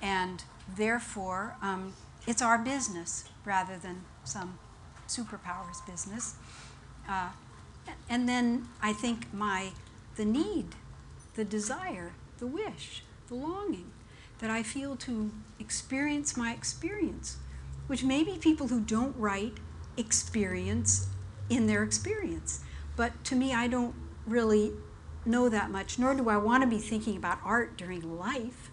[0.00, 0.44] and
[0.76, 1.94] therefore, um,
[2.26, 4.58] it's our business rather than some
[5.08, 6.36] superpowers business.
[7.08, 7.30] Uh,
[8.08, 9.72] and then I think my
[10.16, 10.74] the need,
[11.34, 13.90] the desire, the wish, the longing
[14.40, 17.36] that I feel to experience my experience,
[17.86, 19.54] which maybe people who don't write
[19.96, 21.08] experience
[21.48, 22.60] in their experience.
[22.96, 23.94] But to me, I don't
[24.26, 24.72] really
[25.24, 28.70] know that much, nor do I want to be thinking about art during life.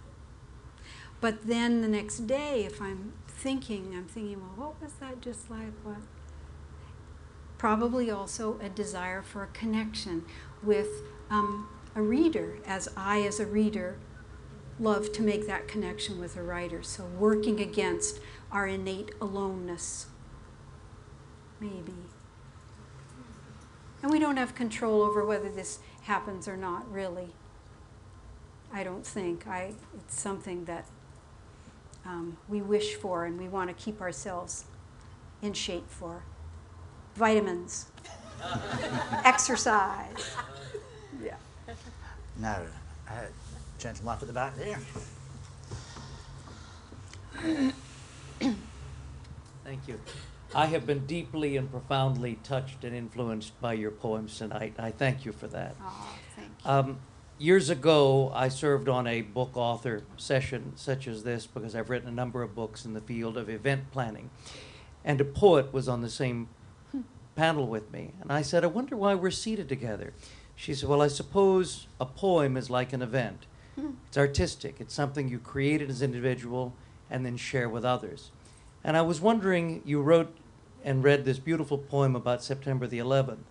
[1.21, 5.49] But then the next day, if I'm thinking, I'm thinking, well, what was that just
[5.49, 5.73] like?
[5.83, 5.97] What?
[7.65, 10.23] Probably also a desire for a connection
[10.61, 11.01] with
[11.31, 13.97] um, a reader, as I, as a reader,
[14.79, 16.83] love to make that connection with a writer.
[16.83, 18.19] So working against
[18.51, 20.05] our innate aloneness,
[21.59, 21.95] maybe.
[24.03, 27.29] And we don't have control over whether this happens or not, really.
[28.71, 29.47] I don't think.
[29.47, 30.85] I, it's something that
[32.05, 34.65] um, we wish for and we want to keep ourselves
[35.41, 36.25] in shape for.
[37.15, 37.87] Vitamins,
[39.23, 40.35] exercise.
[41.23, 41.35] Yeah.
[42.39, 42.61] Now,
[43.09, 43.13] uh,
[43.79, 44.79] gentleman up at the back there.
[49.63, 49.99] Thank you.
[50.53, 54.73] I have been deeply and profoundly touched and influenced by your poems tonight.
[54.77, 55.75] I thank you for that.
[55.81, 56.69] Oh, thank you.
[56.71, 56.99] Um,
[57.37, 62.07] years ago, I served on a book author session such as this because I've written
[62.07, 64.29] a number of books in the field of event planning.
[65.03, 66.47] And a poet was on the same
[67.35, 68.13] panel with me.
[68.21, 70.13] And I said, I wonder why we're seated together.
[70.55, 73.45] She said, Well, I suppose a poem is like an event.
[74.07, 76.73] It's artistic, it's something you created as an individual
[77.09, 78.31] and then share with others.
[78.83, 80.33] And I was wondering, you wrote
[80.83, 83.43] and read this beautiful poem about September the 11th.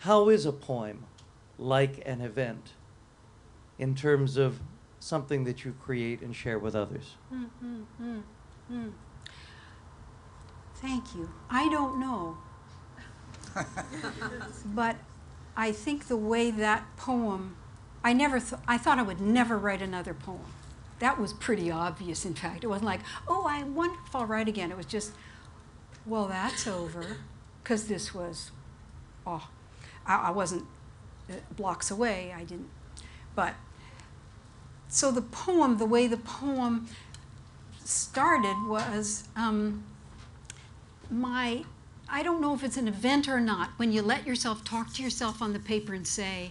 [0.00, 1.04] How is a poem
[1.58, 2.72] like an event
[3.78, 4.60] in terms of
[4.98, 7.16] something that you create and share with others?
[7.32, 8.22] Mm, mm, mm,
[8.70, 8.92] mm.
[10.76, 11.30] Thank you.
[11.48, 12.38] I don't know.
[14.64, 14.96] but
[15.56, 17.56] I think the way that poem,
[18.02, 20.52] I never th- I thought I would never write another poem.
[20.98, 22.64] That was pretty obvious, in fact.
[22.64, 24.70] It wasn't like, oh, I wonder if I'll write again.
[24.70, 25.12] It was just,
[26.04, 27.18] well, that's over,
[27.62, 28.50] because this was,
[29.26, 29.48] oh,
[30.06, 30.64] I, I wasn't
[31.30, 32.34] uh, blocks away.
[32.36, 32.68] I didn't,
[33.34, 33.54] but
[34.88, 36.88] so the poem, the way the poem
[37.84, 39.84] started was um,
[41.10, 41.64] my
[42.12, 45.02] I don't know if it's an event or not when you let yourself talk to
[45.02, 46.50] yourself on the paper and say,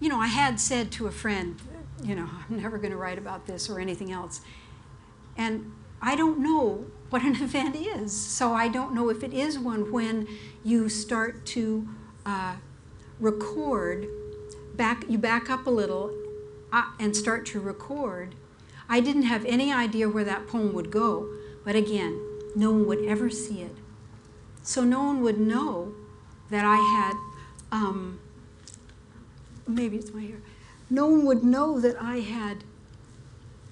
[0.00, 1.60] you know, I had said to a friend,
[2.02, 4.40] you know, I'm never going to write about this or anything else.
[5.36, 8.14] And I don't know what an event is.
[8.14, 10.26] So I don't know if it is one when
[10.64, 11.88] you start to
[12.26, 12.56] uh,
[13.20, 14.08] record,
[14.74, 16.12] back, you back up a little
[16.72, 18.34] uh, and start to record.
[18.88, 21.28] I didn't have any idea where that poem would go,
[21.64, 22.20] but again,
[22.56, 23.76] no one would ever see it.
[24.66, 25.94] So no one would know
[26.50, 27.14] that I had,
[27.70, 28.18] um,
[29.64, 30.38] maybe it's my hair,
[30.90, 32.64] no one would know that I had,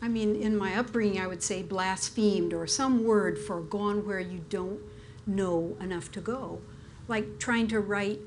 [0.00, 4.20] I mean, in my upbringing, I would say blasphemed or some word for gone where
[4.20, 4.78] you don't
[5.26, 6.60] know enough to go.
[7.08, 8.20] Like trying to write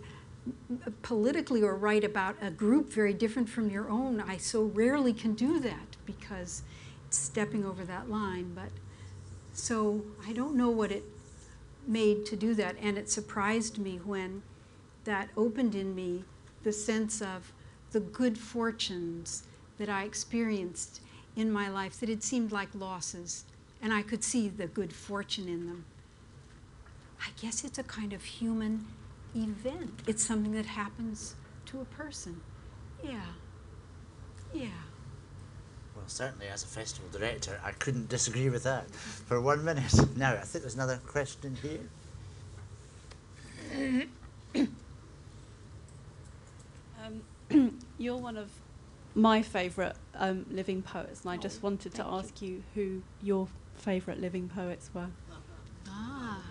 [1.04, 4.20] politically or write about a group very different from your own.
[4.20, 6.64] I so rarely can do that because
[7.08, 8.52] it's stepping over that line.
[8.54, 8.72] But
[9.54, 11.06] so I don't know what it
[11.88, 12.76] made to do that.
[12.82, 14.44] And it surprised me when
[15.04, 16.24] that opened in me
[16.64, 17.54] the sense of
[17.92, 19.44] the good fortunes
[19.78, 21.02] that I experienced
[21.36, 23.46] in my life that had seemed like losses.
[23.82, 25.86] And I could see the good fortune in them.
[27.22, 28.86] I guess it's a kind of human
[29.36, 30.02] event.
[30.08, 31.36] It's something that happens
[31.68, 32.42] to a person.
[33.04, 33.22] Yeah.
[34.54, 34.68] Yeah.
[36.08, 39.94] Well, certainly as a festival director, I couldn't disagree with that for one minute.
[40.16, 41.82] Now, I think there's another question here.
[47.04, 48.50] Um, you're one of
[49.16, 54.22] my favourite um, living poets, and I just wanted to ask you who your favourite
[54.22, 55.08] living poets were.
[55.90, 56.42] Ah,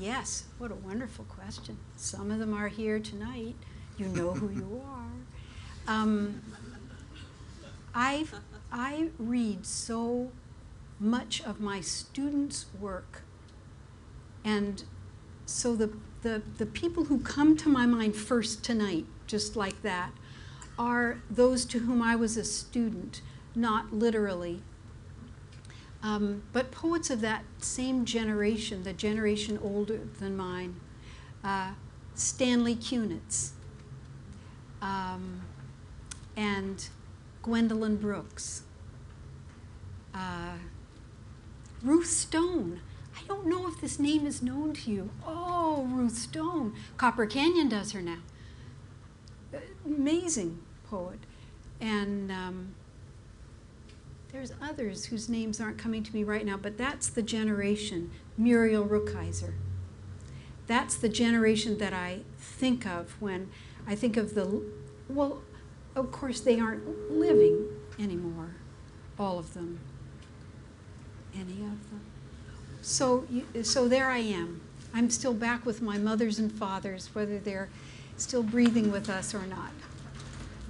[0.00, 0.44] yes.
[0.56, 1.76] What a wonderful question.
[1.96, 3.56] Some of them are here tonight.
[3.98, 5.94] You know who you are.
[5.94, 6.40] Um,
[7.94, 8.24] I
[8.72, 10.32] I read so
[10.98, 13.22] much of my students' work,
[14.44, 14.84] and
[15.46, 15.90] so the,
[16.22, 20.12] the the people who come to my mind first tonight, just like that,
[20.78, 23.20] are those to whom I was a student,
[23.54, 24.62] not literally,
[26.02, 30.80] um, but poets of that same generation, the generation older than mine,
[31.42, 31.70] uh,
[32.14, 33.52] Stanley Kunitz
[34.84, 35.40] um,
[36.36, 36.88] and
[37.44, 38.62] Gwendolyn Brooks,
[40.14, 40.54] uh,
[41.82, 42.80] Ruth Stone.
[43.14, 45.10] I don't know if this name is known to you.
[45.26, 46.72] Oh, Ruth Stone.
[46.96, 48.20] Copper Canyon does her now.
[49.84, 51.18] Amazing poet.
[51.82, 52.74] And um,
[54.32, 58.86] there's others whose names aren't coming to me right now, but that's the generation, Muriel
[58.86, 59.52] Rukeyser.
[60.66, 63.50] That's the generation that I think of when
[63.86, 64.62] I think of the,
[65.10, 65.42] well,
[65.96, 67.66] of course they aren't living
[67.98, 68.50] anymore,
[69.18, 69.80] all of them,
[71.34, 72.00] any of them.
[72.82, 73.26] So,
[73.62, 74.60] so there I am.
[74.92, 77.68] I'm still back with my mothers and fathers, whether they're
[78.16, 79.72] still breathing with us or not.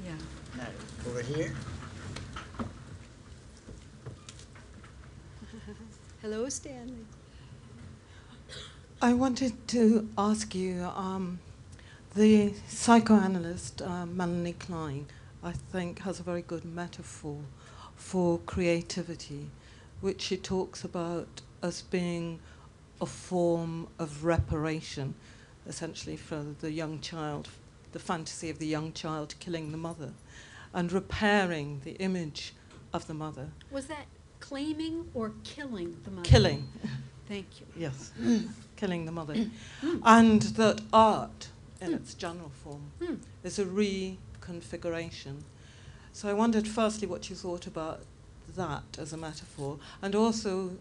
[0.05, 0.12] Yeah.
[0.57, 0.66] Now,
[1.09, 1.53] over here.
[6.22, 7.05] Hello, Stanley.
[9.03, 11.39] I wanted to ask you um,
[12.15, 15.07] the psychoanalyst uh, Melanie Klein,
[15.43, 17.39] I think, has a very good metaphor
[17.97, 19.51] for creativity,
[20.01, 22.39] which she talks about as being
[23.01, 25.15] a form of reparation,
[25.67, 27.49] essentially for the young child,
[27.93, 30.12] the fantasy of the young child killing the mother,
[30.73, 32.55] and repairing the image
[32.93, 33.49] of the mother.
[33.71, 34.07] Was that
[34.39, 36.29] claiming or killing the mother?
[36.29, 36.69] Killing.
[37.29, 37.67] Thank you.
[37.77, 38.12] Yes,
[38.77, 39.35] killing the mother.
[40.05, 41.49] and that art,
[41.81, 43.14] in its general form, Hmm.
[43.43, 45.43] is a reconfiguration.
[46.12, 48.03] So I wondered firstly what you thought about
[48.57, 50.79] that as a metaphor, and also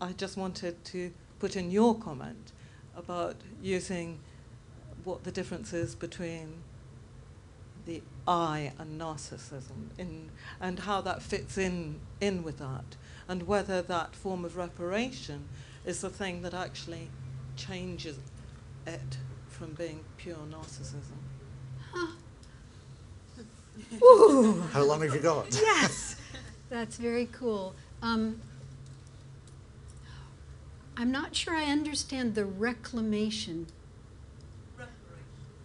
[0.00, 2.52] I just wanted to put in your comment
[2.96, 4.18] about using
[5.04, 6.62] what the difference is between
[7.86, 10.30] the I and narcissism in,
[10.60, 12.96] and how that fits in, in with that,
[13.28, 15.48] and whether that form of reparation
[15.84, 17.10] is the thing that actually
[17.56, 18.18] changes
[18.86, 19.18] it
[19.54, 21.18] from being pure narcissism.
[24.02, 25.46] Ooh, How long have you got?
[25.52, 26.16] yes,
[26.70, 27.74] that's very cool.
[28.02, 28.40] Um,
[30.96, 33.66] I'm not sure I understand the reclamation.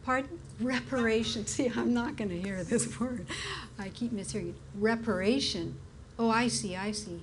[0.05, 0.39] Pardon?
[0.59, 1.45] Reparation.
[1.45, 3.27] See, I'm not going to hear this word.
[3.77, 4.55] I keep mishearing it.
[4.75, 5.77] Reparation.
[6.17, 6.75] Oh, I see.
[6.75, 7.21] I see.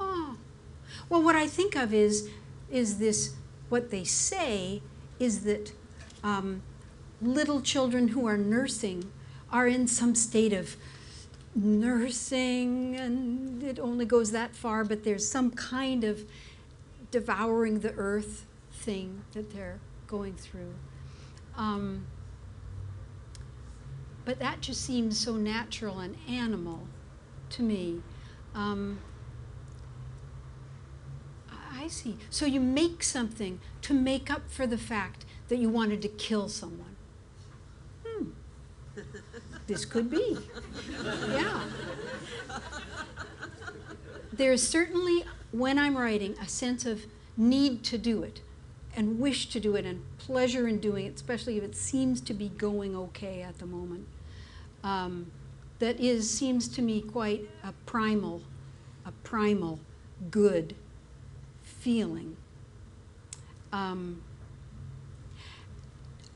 [0.00, 0.36] Oh.
[1.08, 2.28] Well, what I think of is
[2.70, 3.34] is this.
[3.68, 4.82] What they say
[5.22, 5.72] is that
[6.24, 6.62] um,
[7.20, 9.10] little children who are nursing
[9.52, 10.76] are in some state of
[11.54, 14.84] nursing, and it only goes that far.
[14.84, 16.24] But there's some kind of
[17.10, 20.74] devouring the earth thing that they're going through.
[21.56, 22.06] Um,
[24.24, 26.88] but that just seems so natural and animal
[27.50, 28.02] to me.
[28.54, 28.98] Um,
[31.82, 32.16] I see.
[32.30, 36.48] So you make something to make up for the fact that you wanted to kill
[36.48, 36.94] someone.
[38.06, 38.26] Hmm.
[39.66, 40.38] This could be.
[41.02, 41.60] Yeah.
[44.32, 47.04] there's certainly, when I'm writing, a sense of
[47.36, 48.42] need to do it
[48.94, 52.34] and wish to do it and pleasure in doing it, especially if it seems to
[52.34, 54.06] be going okay at the moment.
[54.84, 55.32] Um,
[55.80, 58.42] that is, seems to me quite a primal,
[59.04, 59.80] a primal
[60.30, 60.76] good
[61.82, 62.36] feeling.
[63.72, 64.22] Um,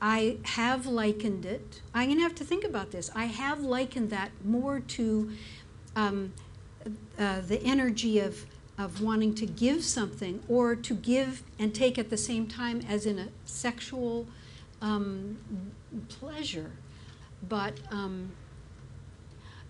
[0.01, 3.09] I have likened it, I'm going to have to think about this.
[3.15, 5.31] I have likened that more to
[5.95, 6.33] um,
[7.17, 8.45] uh, the energy of,
[8.77, 13.05] of wanting to give something or to give and take at the same time as
[13.05, 14.27] in a sexual
[14.81, 15.37] um,
[16.09, 16.71] pleasure.
[17.47, 18.31] But, um,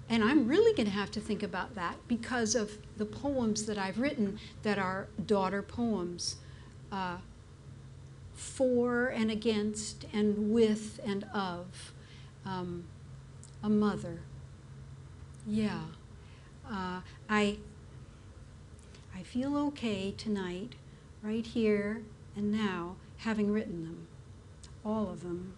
[0.09, 3.77] and I'm really going to have to think about that because of the poems that
[3.77, 6.37] I've written that are daughter poems.
[6.91, 7.17] Uh,
[8.37, 11.91] for and against and with and of
[12.45, 12.83] um,
[13.63, 14.19] a mother.
[15.45, 15.81] Yeah.
[16.69, 17.57] Uh, I,
[19.15, 20.75] I feel okay tonight,
[21.23, 22.03] right here
[22.35, 24.07] and now, having written them,
[24.85, 25.53] all of them.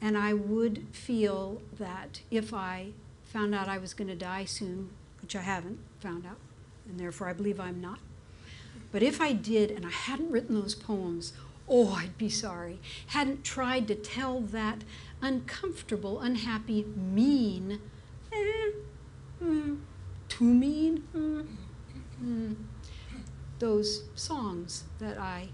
[0.00, 2.92] And I would feel that if I
[3.34, 6.38] found out I was going to die soon, which I haven't found out,
[6.88, 7.98] and therefore I believe I'm not.
[8.92, 11.32] But if I did and I hadn't written those poems,
[11.68, 12.78] oh, I'd be sorry.
[13.08, 14.84] Hadn't tried to tell that
[15.20, 17.80] uncomfortable, unhappy, mean,
[18.32, 18.70] eh,
[19.42, 19.80] mm,
[20.28, 21.46] too mean, mm,
[22.24, 22.54] mm,
[23.58, 25.48] those songs that I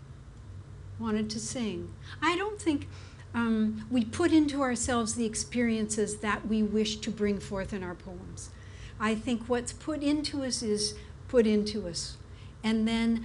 [0.99, 1.95] wanted to sing.
[2.21, 2.89] I don't think
[3.35, 7.95] um, we put into ourselves the experiences that we wish to bring forth in our
[7.95, 8.51] poems.
[8.99, 10.95] I think what's put into us is
[11.29, 12.17] put into us.
[12.63, 13.25] And then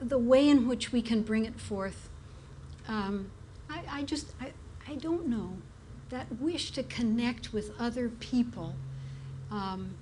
[0.00, 2.08] the way in which we can bring it forth,
[2.88, 3.30] um,
[3.70, 4.52] I, I, just, I,
[4.88, 5.58] I don't know.
[6.08, 8.74] That wish to connect with other people,
[9.50, 9.94] um,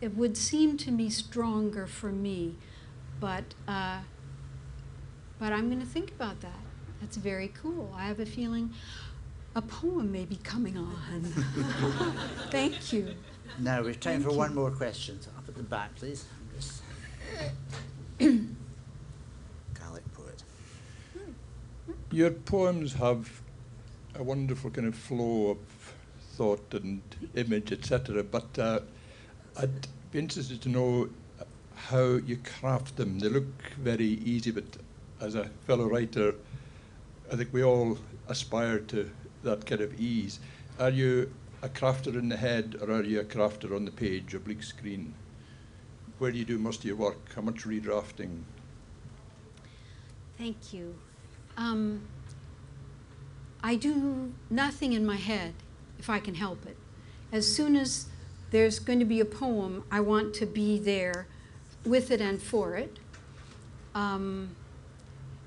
[0.00, 2.54] it would seem to me stronger for me,
[3.20, 4.00] but, uh,
[5.38, 6.61] but I'm going to think about that.
[7.02, 7.92] That's very cool.
[7.96, 8.70] I have a feeling
[9.56, 11.22] a poem may be coming on.
[12.50, 13.14] Thank you.
[13.58, 14.38] Now we've time Thank for you.
[14.38, 15.20] one more question.
[15.20, 16.24] So up at the back, please.
[16.54, 16.82] Just-
[18.18, 18.44] Gaelic
[20.14, 20.44] poet.
[22.12, 23.42] Your poems have
[24.14, 25.58] a wonderful kind of flow of
[26.34, 27.02] thought and
[27.34, 28.22] image, etc.
[28.22, 28.78] But uh,
[29.58, 31.08] I'd be interested to know
[31.74, 33.18] how you craft them.
[33.18, 34.64] They look very easy, but
[35.20, 36.36] as a fellow writer,
[37.32, 37.96] I think we all
[38.28, 39.10] aspire to
[39.42, 40.38] that kind of ease.
[40.78, 44.34] Are you a crafter in the head, or are you a crafter on the page,
[44.34, 45.14] oblique screen?
[46.18, 47.34] Where do you do most of your work?
[47.34, 48.42] How much redrafting?
[50.36, 50.94] Thank you.
[51.56, 52.02] Um,
[53.62, 55.54] I do nothing in my head
[55.98, 56.76] if I can help it.
[57.32, 58.06] As soon as
[58.50, 61.26] there's going to be a poem, I want to be there
[61.86, 62.98] with it and for it.
[63.94, 64.54] Um,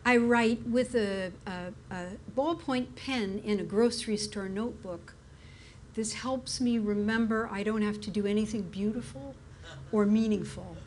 [0.06, 5.16] I write with a, a, a ballpoint pen in a grocery store notebook.
[5.95, 9.36] This helps me remember I don't have to do anything beautiful
[9.91, 10.78] or meaningful.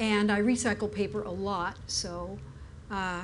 [0.00, 2.38] And I recycle paper a lot, so
[2.90, 3.22] uh,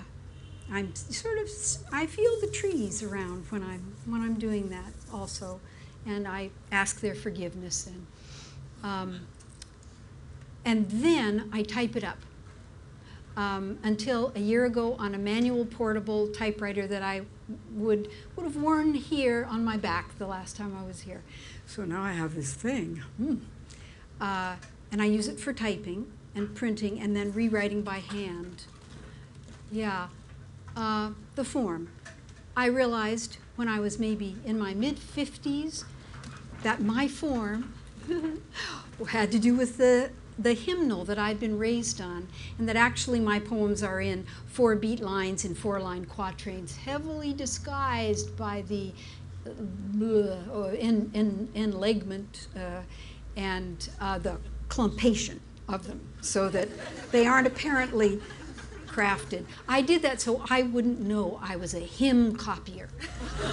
[0.70, 1.48] I'm sort of
[1.92, 5.60] I feel the trees around when I'm when I'm doing that also,
[6.06, 8.06] and I ask their forgiveness and
[8.82, 9.20] um,
[10.64, 12.18] and then I type it up.
[13.36, 17.22] Um, until a year ago on a manual portable typewriter that I
[17.72, 21.22] would would have worn here on my back the last time I was here.
[21.66, 23.02] So now I have this thing.
[23.16, 23.36] Hmm.
[24.20, 24.54] Uh,
[24.92, 28.64] and I use it for typing and printing and then rewriting by hand.
[29.72, 30.08] Yeah,
[30.76, 31.88] uh, the form.
[32.56, 35.84] I realized when I was maybe in my mid 50s
[36.62, 37.74] that my form
[39.08, 42.28] had to do with the, the hymnal that I'd been raised on,
[42.58, 47.32] and that actually my poems are in four beat lines and four line quatrains, heavily
[47.32, 48.92] disguised by the
[49.46, 52.80] uh, in, in, enjambment uh,
[53.36, 56.68] and uh, the clumpation of them, so that
[57.12, 58.20] they aren't apparently
[58.86, 59.44] crafted.
[59.68, 62.88] I did that so I wouldn't know I was a hymn copier.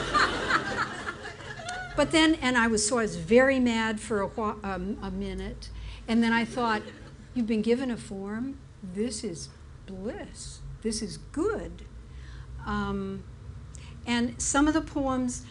[1.96, 4.30] but then, and I was so I was very mad for a,
[4.64, 5.70] um, a minute,
[6.08, 6.82] and then I thought,
[7.34, 8.60] you've been given a form.
[8.84, 9.50] This is
[9.86, 10.60] bliss.
[10.82, 11.84] This is good.
[12.66, 13.24] Um,
[14.06, 15.46] and some of the poems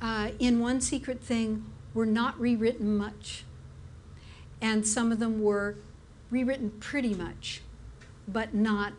[0.00, 3.44] uh, in One Secret Thing were not rewritten much,
[4.60, 5.76] and some of them were
[6.30, 7.62] rewritten pretty much
[8.26, 8.92] but not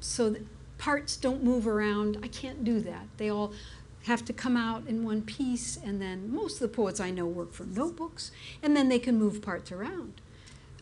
[0.00, 0.46] so that
[0.78, 2.18] parts don't move around.
[2.22, 3.06] I can't do that.
[3.18, 3.52] They all
[4.04, 7.26] have to come out in one piece, and then most of the poets I know
[7.26, 8.30] work from notebooks,
[8.62, 10.20] and then they can move parts around.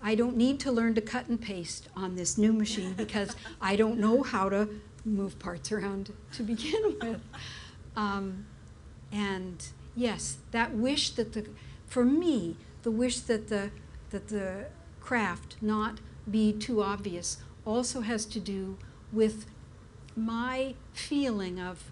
[0.00, 3.74] I don't need to learn to cut and paste on this new machine because I
[3.76, 4.68] don't know how to
[5.04, 7.20] move parts around to begin with.
[7.96, 8.46] Um,
[9.10, 9.66] and
[9.96, 11.46] yes, that wish that the,
[11.86, 13.70] for me, the wish that the,
[14.10, 14.66] that the
[15.00, 15.98] craft not
[16.30, 18.78] be too obvious also has to do
[19.12, 19.46] with
[20.14, 21.90] my feeling of,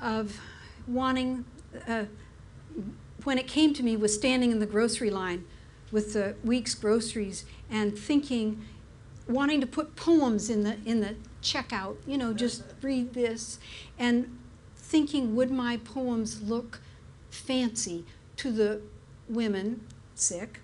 [0.00, 0.40] of
[0.86, 1.44] wanting,
[1.86, 2.04] uh,
[3.24, 5.44] when it came to me, was standing in the grocery line
[5.90, 8.64] with the week's groceries and thinking,
[9.26, 11.96] wanting to put poems in the in the checkout.
[12.06, 13.58] You know, just read this,
[13.98, 14.38] and
[14.76, 16.80] thinking, would my poems look
[17.30, 18.04] fancy
[18.36, 18.80] to the
[19.28, 19.84] women,
[20.14, 20.60] sick,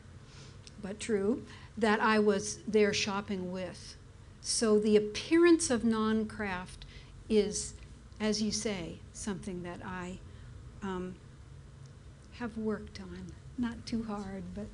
[0.83, 1.45] but true,
[1.77, 3.97] that I was there shopping with.
[4.41, 6.85] So the appearance of non-craft
[7.29, 7.75] is,
[8.25, 10.19] as you say, something that I
[10.83, 11.15] um,
[12.39, 13.21] have worked on.
[13.59, 14.67] Not too hard, but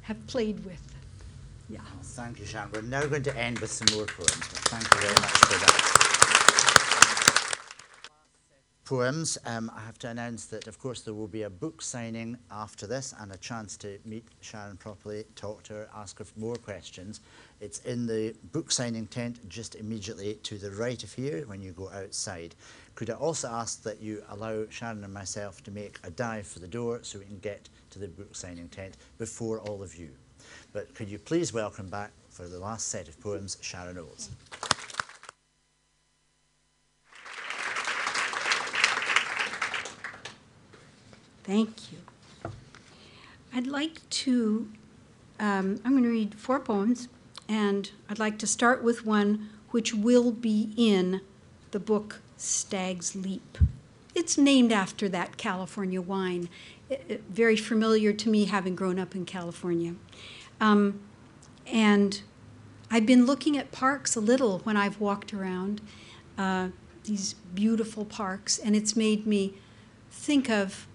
[0.00, 0.80] have played with.
[1.68, 1.80] Yeah.
[2.02, 2.70] Thank you, Sharon.
[2.72, 4.32] We're now going to end with some more poems.
[4.32, 6.04] Thank you very much for that.
[8.84, 9.38] Poems.
[9.46, 12.86] Um, I have to announce that, of course, there will be a book signing after
[12.86, 17.20] this and a chance to meet Sharon properly, talk to her, ask her more questions.
[17.62, 21.72] It's in the book signing tent just immediately to the right of here when you
[21.72, 22.54] go outside.
[22.94, 26.60] Could I also ask that you allow Sharon and myself to make a dive for
[26.60, 30.10] the door so we can get to the book signing tent before all of you.
[30.72, 34.30] But could you please welcome back for the last set of poems, Sharon Olds.
[41.42, 41.98] Thank you.
[43.52, 44.68] I'd like to,
[45.38, 47.08] um, I'm going to read four poems,
[47.48, 51.20] and I'd like to start with one which will be in
[51.72, 53.58] the book Stag's Leap.
[54.14, 56.48] It's named after that California wine,
[57.28, 59.94] very familiar to me having grown up in California.
[60.60, 61.00] Um,
[61.66, 62.20] and
[62.90, 65.80] I've been looking at parks a little when I've walked around,
[66.38, 66.68] uh,
[67.04, 69.54] these beautiful parks, and it's made me
[70.10, 70.86] think of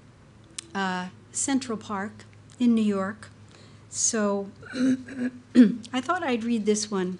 [0.73, 2.25] uh, Central Park
[2.59, 3.29] in New York.
[3.89, 7.19] So I thought I'd read this one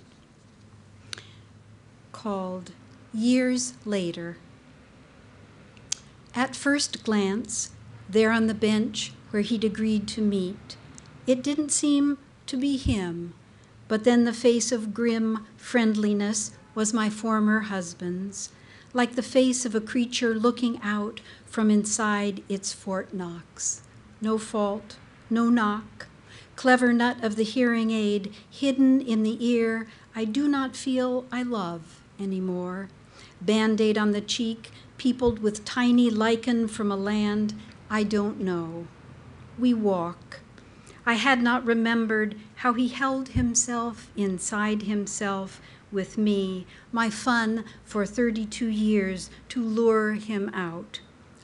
[2.12, 2.72] called
[3.12, 4.38] Years Later.
[6.36, 7.72] At first glance,
[8.08, 10.78] there on the bench where he'd agreed to meet,
[11.26, 13.34] it didn't seem to be him,
[13.88, 18.52] but then the face of grim friendliness was my former husband's,
[18.94, 23.82] like the face of a creature looking out from inside its Fort Knox.
[24.22, 24.98] No fault,
[25.32, 26.06] no knock.
[26.56, 31.42] Clever nut of the hearing aid, hidden in the ear, I do not feel I
[31.42, 32.90] love anymore.
[33.42, 37.54] Band aid on the cheek, peopled with tiny lichen from a land
[37.90, 38.88] I don't know.
[39.58, 40.42] We walk.
[41.06, 45.62] I had not remembered how he held himself inside himself
[45.92, 51.00] with me, my fun for 32 years to lure him out.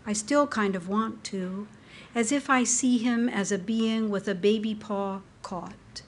[0.05, 1.67] I still kind of want to,
[2.13, 6.03] as if I see him as a being with a baby paw caught.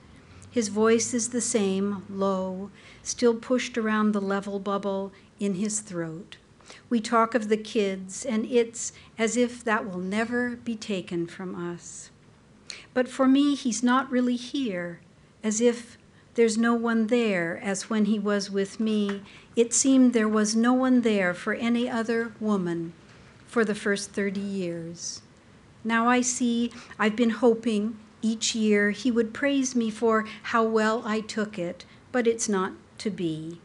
[0.51, 2.69] His voice is the same, low,
[3.01, 6.37] still pushed around the level bubble in his throat.
[6.89, 11.55] We talk of the kids, and it's as if that will never be taken from
[11.55, 12.09] us.
[12.93, 14.99] But for me, he's not really here,
[15.43, 15.97] as if
[16.35, 19.21] there's no one there, as when he was with me.
[19.55, 22.93] It seemed there was no one there for any other woman
[23.47, 25.21] for the first 30 years.
[25.83, 31.01] Now I see I've been hoping each year he would praise me for how well
[31.05, 33.59] I took it, but it's not to be.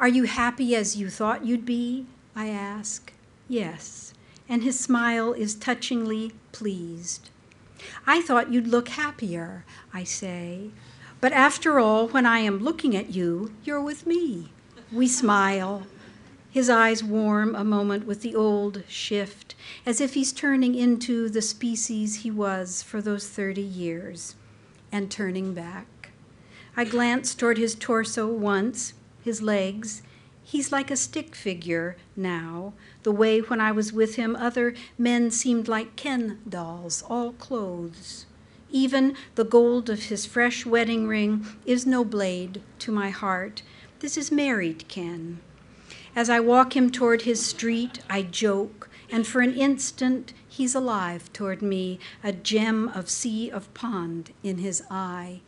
[0.00, 2.06] Are you happy as you thought you'd be?
[2.34, 3.12] I ask.
[3.48, 4.14] Yes.
[4.48, 7.30] And his smile is touchingly pleased.
[8.06, 10.70] I thought you'd look happier, I say.
[11.20, 14.50] But after all, when I am looking at you, you're with me.
[14.90, 15.86] We smile.
[16.50, 19.54] His eyes warm a moment with the old shift,
[19.86, 24.34] as if he's turning into the species he was for those 30 years,
[24.90, 26.10] and turning back.
[26.76, 28.92] I glance toward his torso once,
[29.22, 30.02] his legs,
[30.44, 32.72] He's like a stick figure now,
[33.04, 38.26] the way when I was with him other men seemed like Ken dolls, all clothes.
[38.70, 43.62] Even the gold of his fresh wedding ring is no blade to my heart.
[44.00, 45.40] This is married Ken.
[46.16, 51.32] As I walk him toward his street, I joke, and for an instant he's alive
[51.32, 55.40] toward me, a gem of sea of pond in his eye.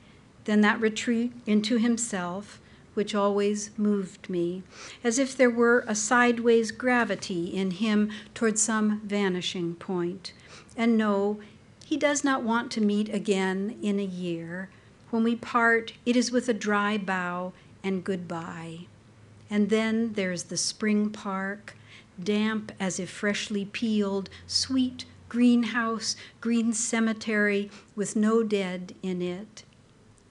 [0.44, 2.60] Then that retreat into himself,
[2.94, 4.62] which always moved me,
[5.02, 10.32] as if there were a sideways gravity in him toward some vanishing point.
[10.76, 11.38] And no,
[11.84, 14.70] he does not want to meet again in a year
[15.14, 17.52] When we part, it is with a dry bow
[17.84, 18.86] and goodbye.
[19.48, 21.76] And then there's the spring park,
[22.20, 29.62] damp as if freshly peeled, sweet greenhouse, green cemetery with no dead in it,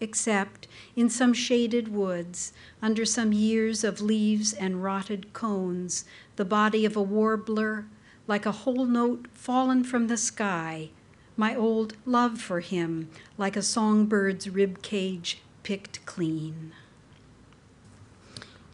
[0.04, 6.86] except in some shaded woods, under some years of leaves and rotted cones, the body
[6.86, 7.86] of a warbler,
[8.28, 10.89] like a whole note fallen from the sky,
[11.36, 16.74] my old love for him, like a songbird's rib cage picked clean.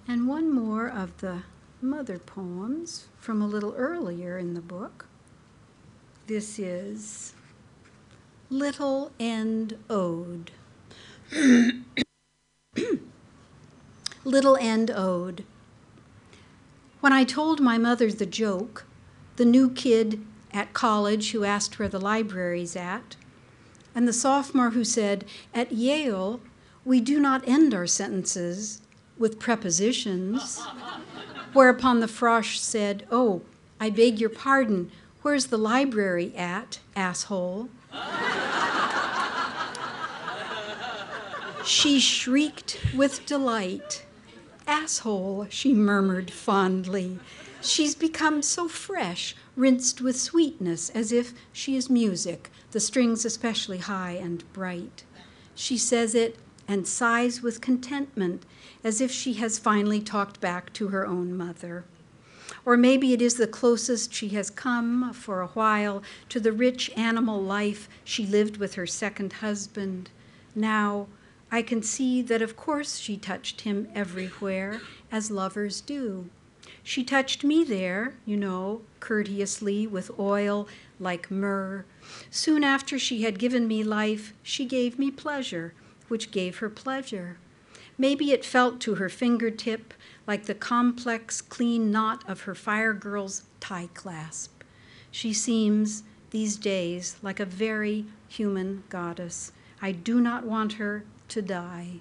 [0.07, 1.43] And one more of the
[1.81, 5.05] mother poems from a little earlier in the book.
[6.27, 7.33] This is
[8.49, 10.51] Little End Ode.
[14.23, 15.43] Little End Ode.
[17.01, 18.85] When I told my mother the joke,
[19.35, 23.15] the new kid at college who asked where the library's at,
[23.93, 26.41] and the sophomore who said, At Yale,
[26.83, 28.81] we do not end our sentences
[29.17, 30.61] with prepositions.
[31.53, 33.43] Whereupon the frosh said, Oh,
[33.79, 37.69] I beg your pardon, where's the library at, asshole?
[41.69, 44.03] she shrieked with delight.
[44.65, 47.19] Asshole, she murmured fondly.
[47.61, 53.77] She's become so fresh, rinsed with sweetness, as if she is music, the strings especially
[53.77, 55.03] high and bright.
[55.53, 58.47] She says it and sighs with contentment,
[58.83, 61.85] as if she has finally talked back to her own mother.
[62.65, 66.89] Or maybe it is the closest she has come for a while to the rich
[66.97, 70.09] animal life she lived with her second husband.
[70.55, 71.07] Now,
[71.51, 74.81] I can see that of course she touched him everywhere,
[75.11, 76.29] as lovers do.
[76.83, 80.67] She touched me there, you know, courteously, with oil
[80.99, 81.85] like myrrh.
[82.29, 85.73] Soon after she had given me life, she gave me pleasure,
[86.07, 87.37] which gave her pleasure.
[87.97, 89.93] Maybe it felt to her fingertip
[90.25, 94.63] like the complex, clean knot of her fire girl's tie clasp.
[95.11, 99.51] She seems, these days, like a very human goddess.
[99.81, 101.99] I do not want her to die.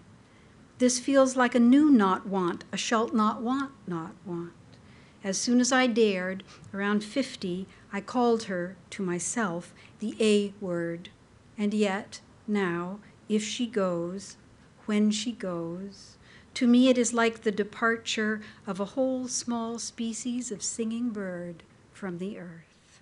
[0.78, 4.52] This feels like a new not want, a shalt not want, not want.
[5.24, 11.08] As soon as I dared, around 50, I called her to myself the A word.
[11.56, 14.36] And yet, now, if she goes,
[14.86, 16.16] when she goes,
[16.54, 21.62] to me it is like the departure of a whole small species of singing bird
[21.92, 23.00] from the earth.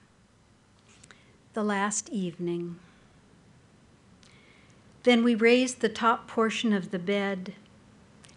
[1.53, 2.79] The last evening.
[5.07, 7.55] Then we raised the top portion of the bed,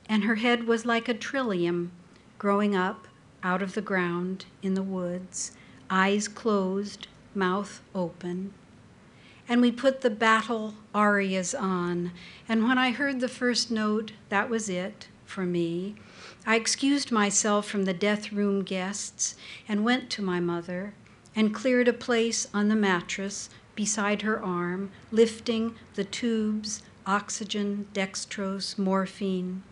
[0.07, 1.91] and her head was like a trillium
[2.37, 3.07] growing up
[3.41, 5.53] out of the ground in the woods,
[5.89, 8.53] eyes closed, mouth open.
[9.47, 12.11] And we put the battle arias on,
[12.47, 15.95] and when I heard the first note, that was it for me.
[16.45, 19.35] I excused myself from the death room guests
[19.67, 20.93] and went to my mother
[21.35, 23.49] and cleared a place on the mattress
[23.79, 29.63] beside her arm, lifting the tubes, oxygen, dextrose, morphine,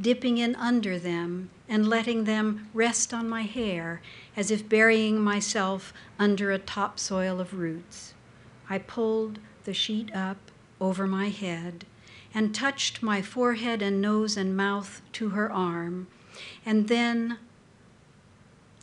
[0.00, 4.00] dipping in under them and letting them rest on my hair
[4.34, 8.14] as if burying myself under a topsoil of roots.
[8.70, 10.38] I pulled the sheet up
[10.80, 11.84] over my head
[12.32, 16.06] and touched my forehead and nose and mouth to her arm,
[16.64, 17.36] and then,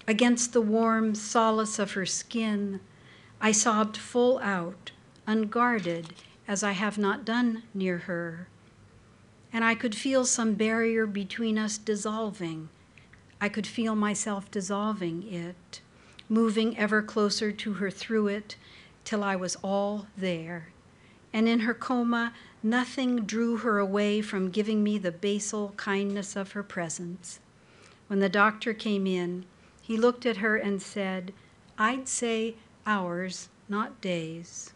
[0.08, 2.80] against the warm solace of her skin,
[3.40, 4.92] I sobbed full out,
[5.28, 6.14] unguarded,
[6.48, 8.48] as I have not done near her.
[9.54, 12.70] And I could feel some barrier between us dissolving.
[13.40, 15.82] I could feel myself dissolving it,
[16.28, 18.56] moving ever closer to her through it,
[19.04, 20.70] till I was all there.
[21.32, 22.34] And in her coma,
[22.64, 27.40] nothing drew her away from giving me the basal kindness of her presence.
[28.08, 29.46] When the doctor came in,
[29.82, 31.34] he looked at her and said,
[31.78, 32.56] I'd say
[32.88, 34.74] hours, not days.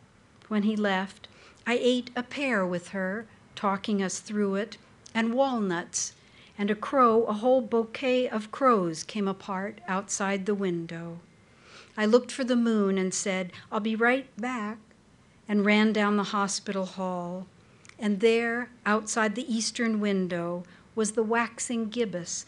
[0.49, 1.27] When he left,
[1.65, 4.77] I ate a pear with her, talking us through it,
[5.15, 6.13] and walnuts,
[6.57, 11.19] and a crow, a whole bouquet of crows came apart outside the window.
[11.97, 14.77] I looked for the moon and said, I'll be right back,
[15.47, 17.47] and ran down the hospital hall.
[17.97, 20.63] And there, outside the eastern window,
[20.95, 22.45] was the waxing gibbous,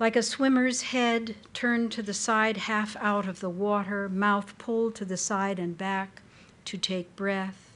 [0.00, 4.94] like a swimmer's head turned to the side, half out of the water, mouth pulled
[4.96, 6.20] to the side and back
[6.64, 7.70] to take breath.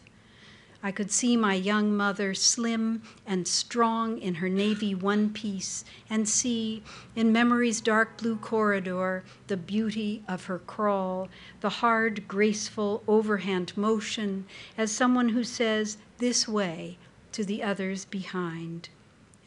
[0.82, 6.28] I could see my young mother, slim and strong in her navy one piece, and
[6.28, 6.84] see,
[7.16, 11.28] in memory's dark blue corridor, the beauty of her crawl,
[11.60, 14.46] the hard, graceful overhand motion,
[14.76, 16.98] as someone who says, This way,
[17.32, 18.88] to the others behind.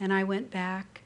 [0.01, 1.01] And I went back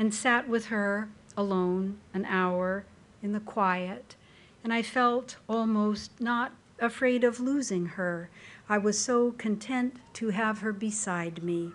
[0.00, 2.86] and sat with her alone an hour
[3.22, 4.16] in the quiet,
[4.64, 8.30] and I felt almost not afraid of losing her.
[8.66, 11.72] I was so content to have her beside me,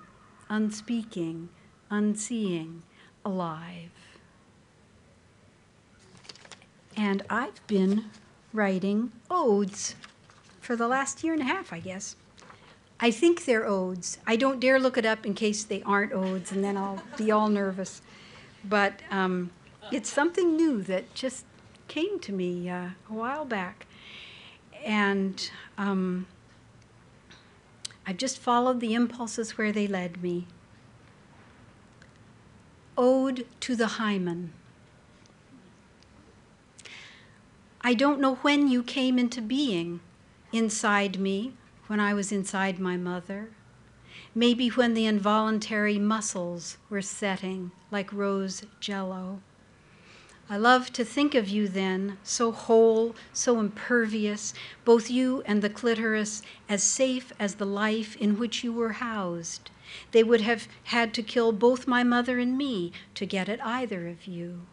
[0.50, 1.50] unspeaking,
[1.92, 2.82] unseeing,
[3.24, 3.92] alive.
[6.98, 8.06] And I've been
[8.52, 9.94] writing odes
[10.62, 12.16] for the last year and a half, I guess.
[13.00, 14.18] I think they're odes.
[14.26, 17.30] I don't dare look it up in case they aren't odes, and then I'll be
[17.30, 18.02] all nervous.
[18.68, 19.52] But um,
[19.92, 21.46] it's something new that just
[21.88, 23.86] came to me uh, a while back.
[24.84, 26.28] And um,
[28.06, 30.48] I've just followed the impulses where they led me.
[32.98, 34.54] Ode to the Hymen.
[37.82, 40.00] I don't know when you came into being
[40.52, 41.54] inside me
[41.88, 43.50] when I was inside my mother.
[44.38, 49.40] Maybe when the involuntary muscles were setting like rose jello.
[50.50, 55.70] I love to think of you then, so whole, so impervious, both you and the
[55.70, 59.72] clitoris, as safe as the life in which you were housed.
[60.12, 64.06] They would have had to kill both my mother and me to get at either
[64.10, 64.64] of you.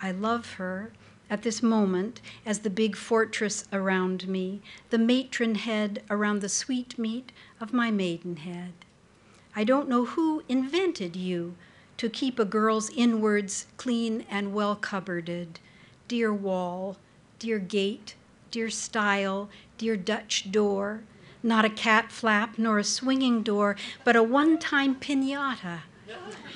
[0.00, 0.92] I love her
[1.28, 6.98] at this moment as the big fortress around me, the matron head around the sweet
[6.98, 8.72] meat of my maidenhead.
[9.56, 11.54] I don't know who invented you
[11.96, 15.56] to keep a girl's inwards clean and well cupboarded.
[16.08, 16.96] Dear wall,
[17.38, 18.16] dear gate,
[18.50, 19.48] dear stile,
[19.78, 21.02] dear Dutch door,
[21.42, 25.80] not a cat flap nor a swinging door, but a one time pinata.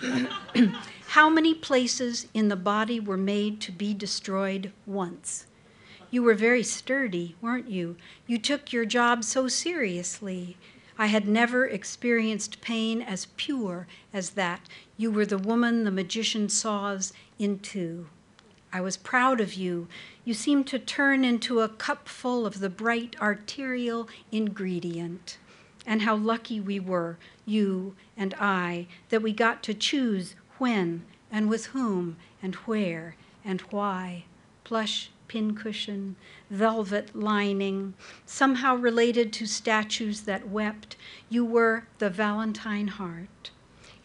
[1.09, 5.46] How many places in the body were made to be destroyed once?
[6.11, 7.96] You were very sturdy, weren't you?
[8.26, 10.57] You took your job so seriously.
[10.99, 14.68] I had never experienced pain as pure as that.
[14.96, 18.09] You were the woman the magician saws into.
[18.72, 19.86] I was proud of you.
[20.24, 25.38] You seemed to turn into a cup full of the bright arterial ingredient.
[25.86, 31.49] And how lucky we were, you and I, that we got to choose when and
[31.49, 34.24] with whom and where and why.
[34.64, 36.16] Plush pincushion,
[36.51, 37.95] velvet lining,
[38.26, 40.97] somehow related to statues that wept,
[41.29, 43.51] you were the Valentine heart.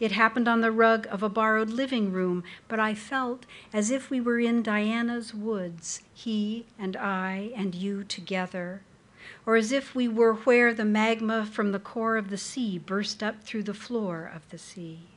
[0.00, 4.10] It happened on the rug of a borrowed living room, but I felt as if
[4.10, 8.82] we were in Diana's woods, he and I and you together,
[9.46, 13.22] or as if we were where the magma from the core of the sea burst
[13.22, 15.08] up through the floor of the sea.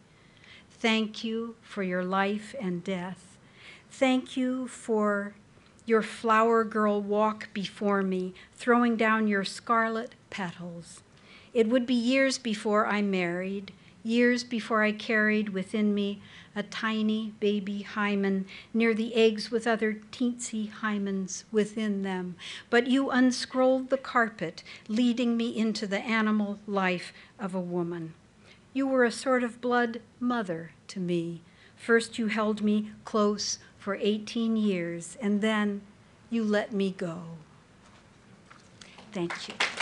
[0.69, 3.37] Thank you for your life and death.
[3.89, 5.33] Thank you for
[5.87, 11.01] your flower girl walk before me, throwing down your scarlet petals.
[11.53, 13.71] It would be years before I married,
[14.03, 16.21] years before I carried within me
[16.55, 22.35] a tiny baby hymen near the eggs with other teensy hymens within them.
[22.69, 28.13] But you unscrolled the carpet, leading me into the animal life of a woman.
[28.73, 31.41] You were a sort of blood mother to me.
[31.77, 35.79] First, you held me close for 18 years, and then
[36.29, 37.21] you let me go.
[39.13, 39.76] Thank you.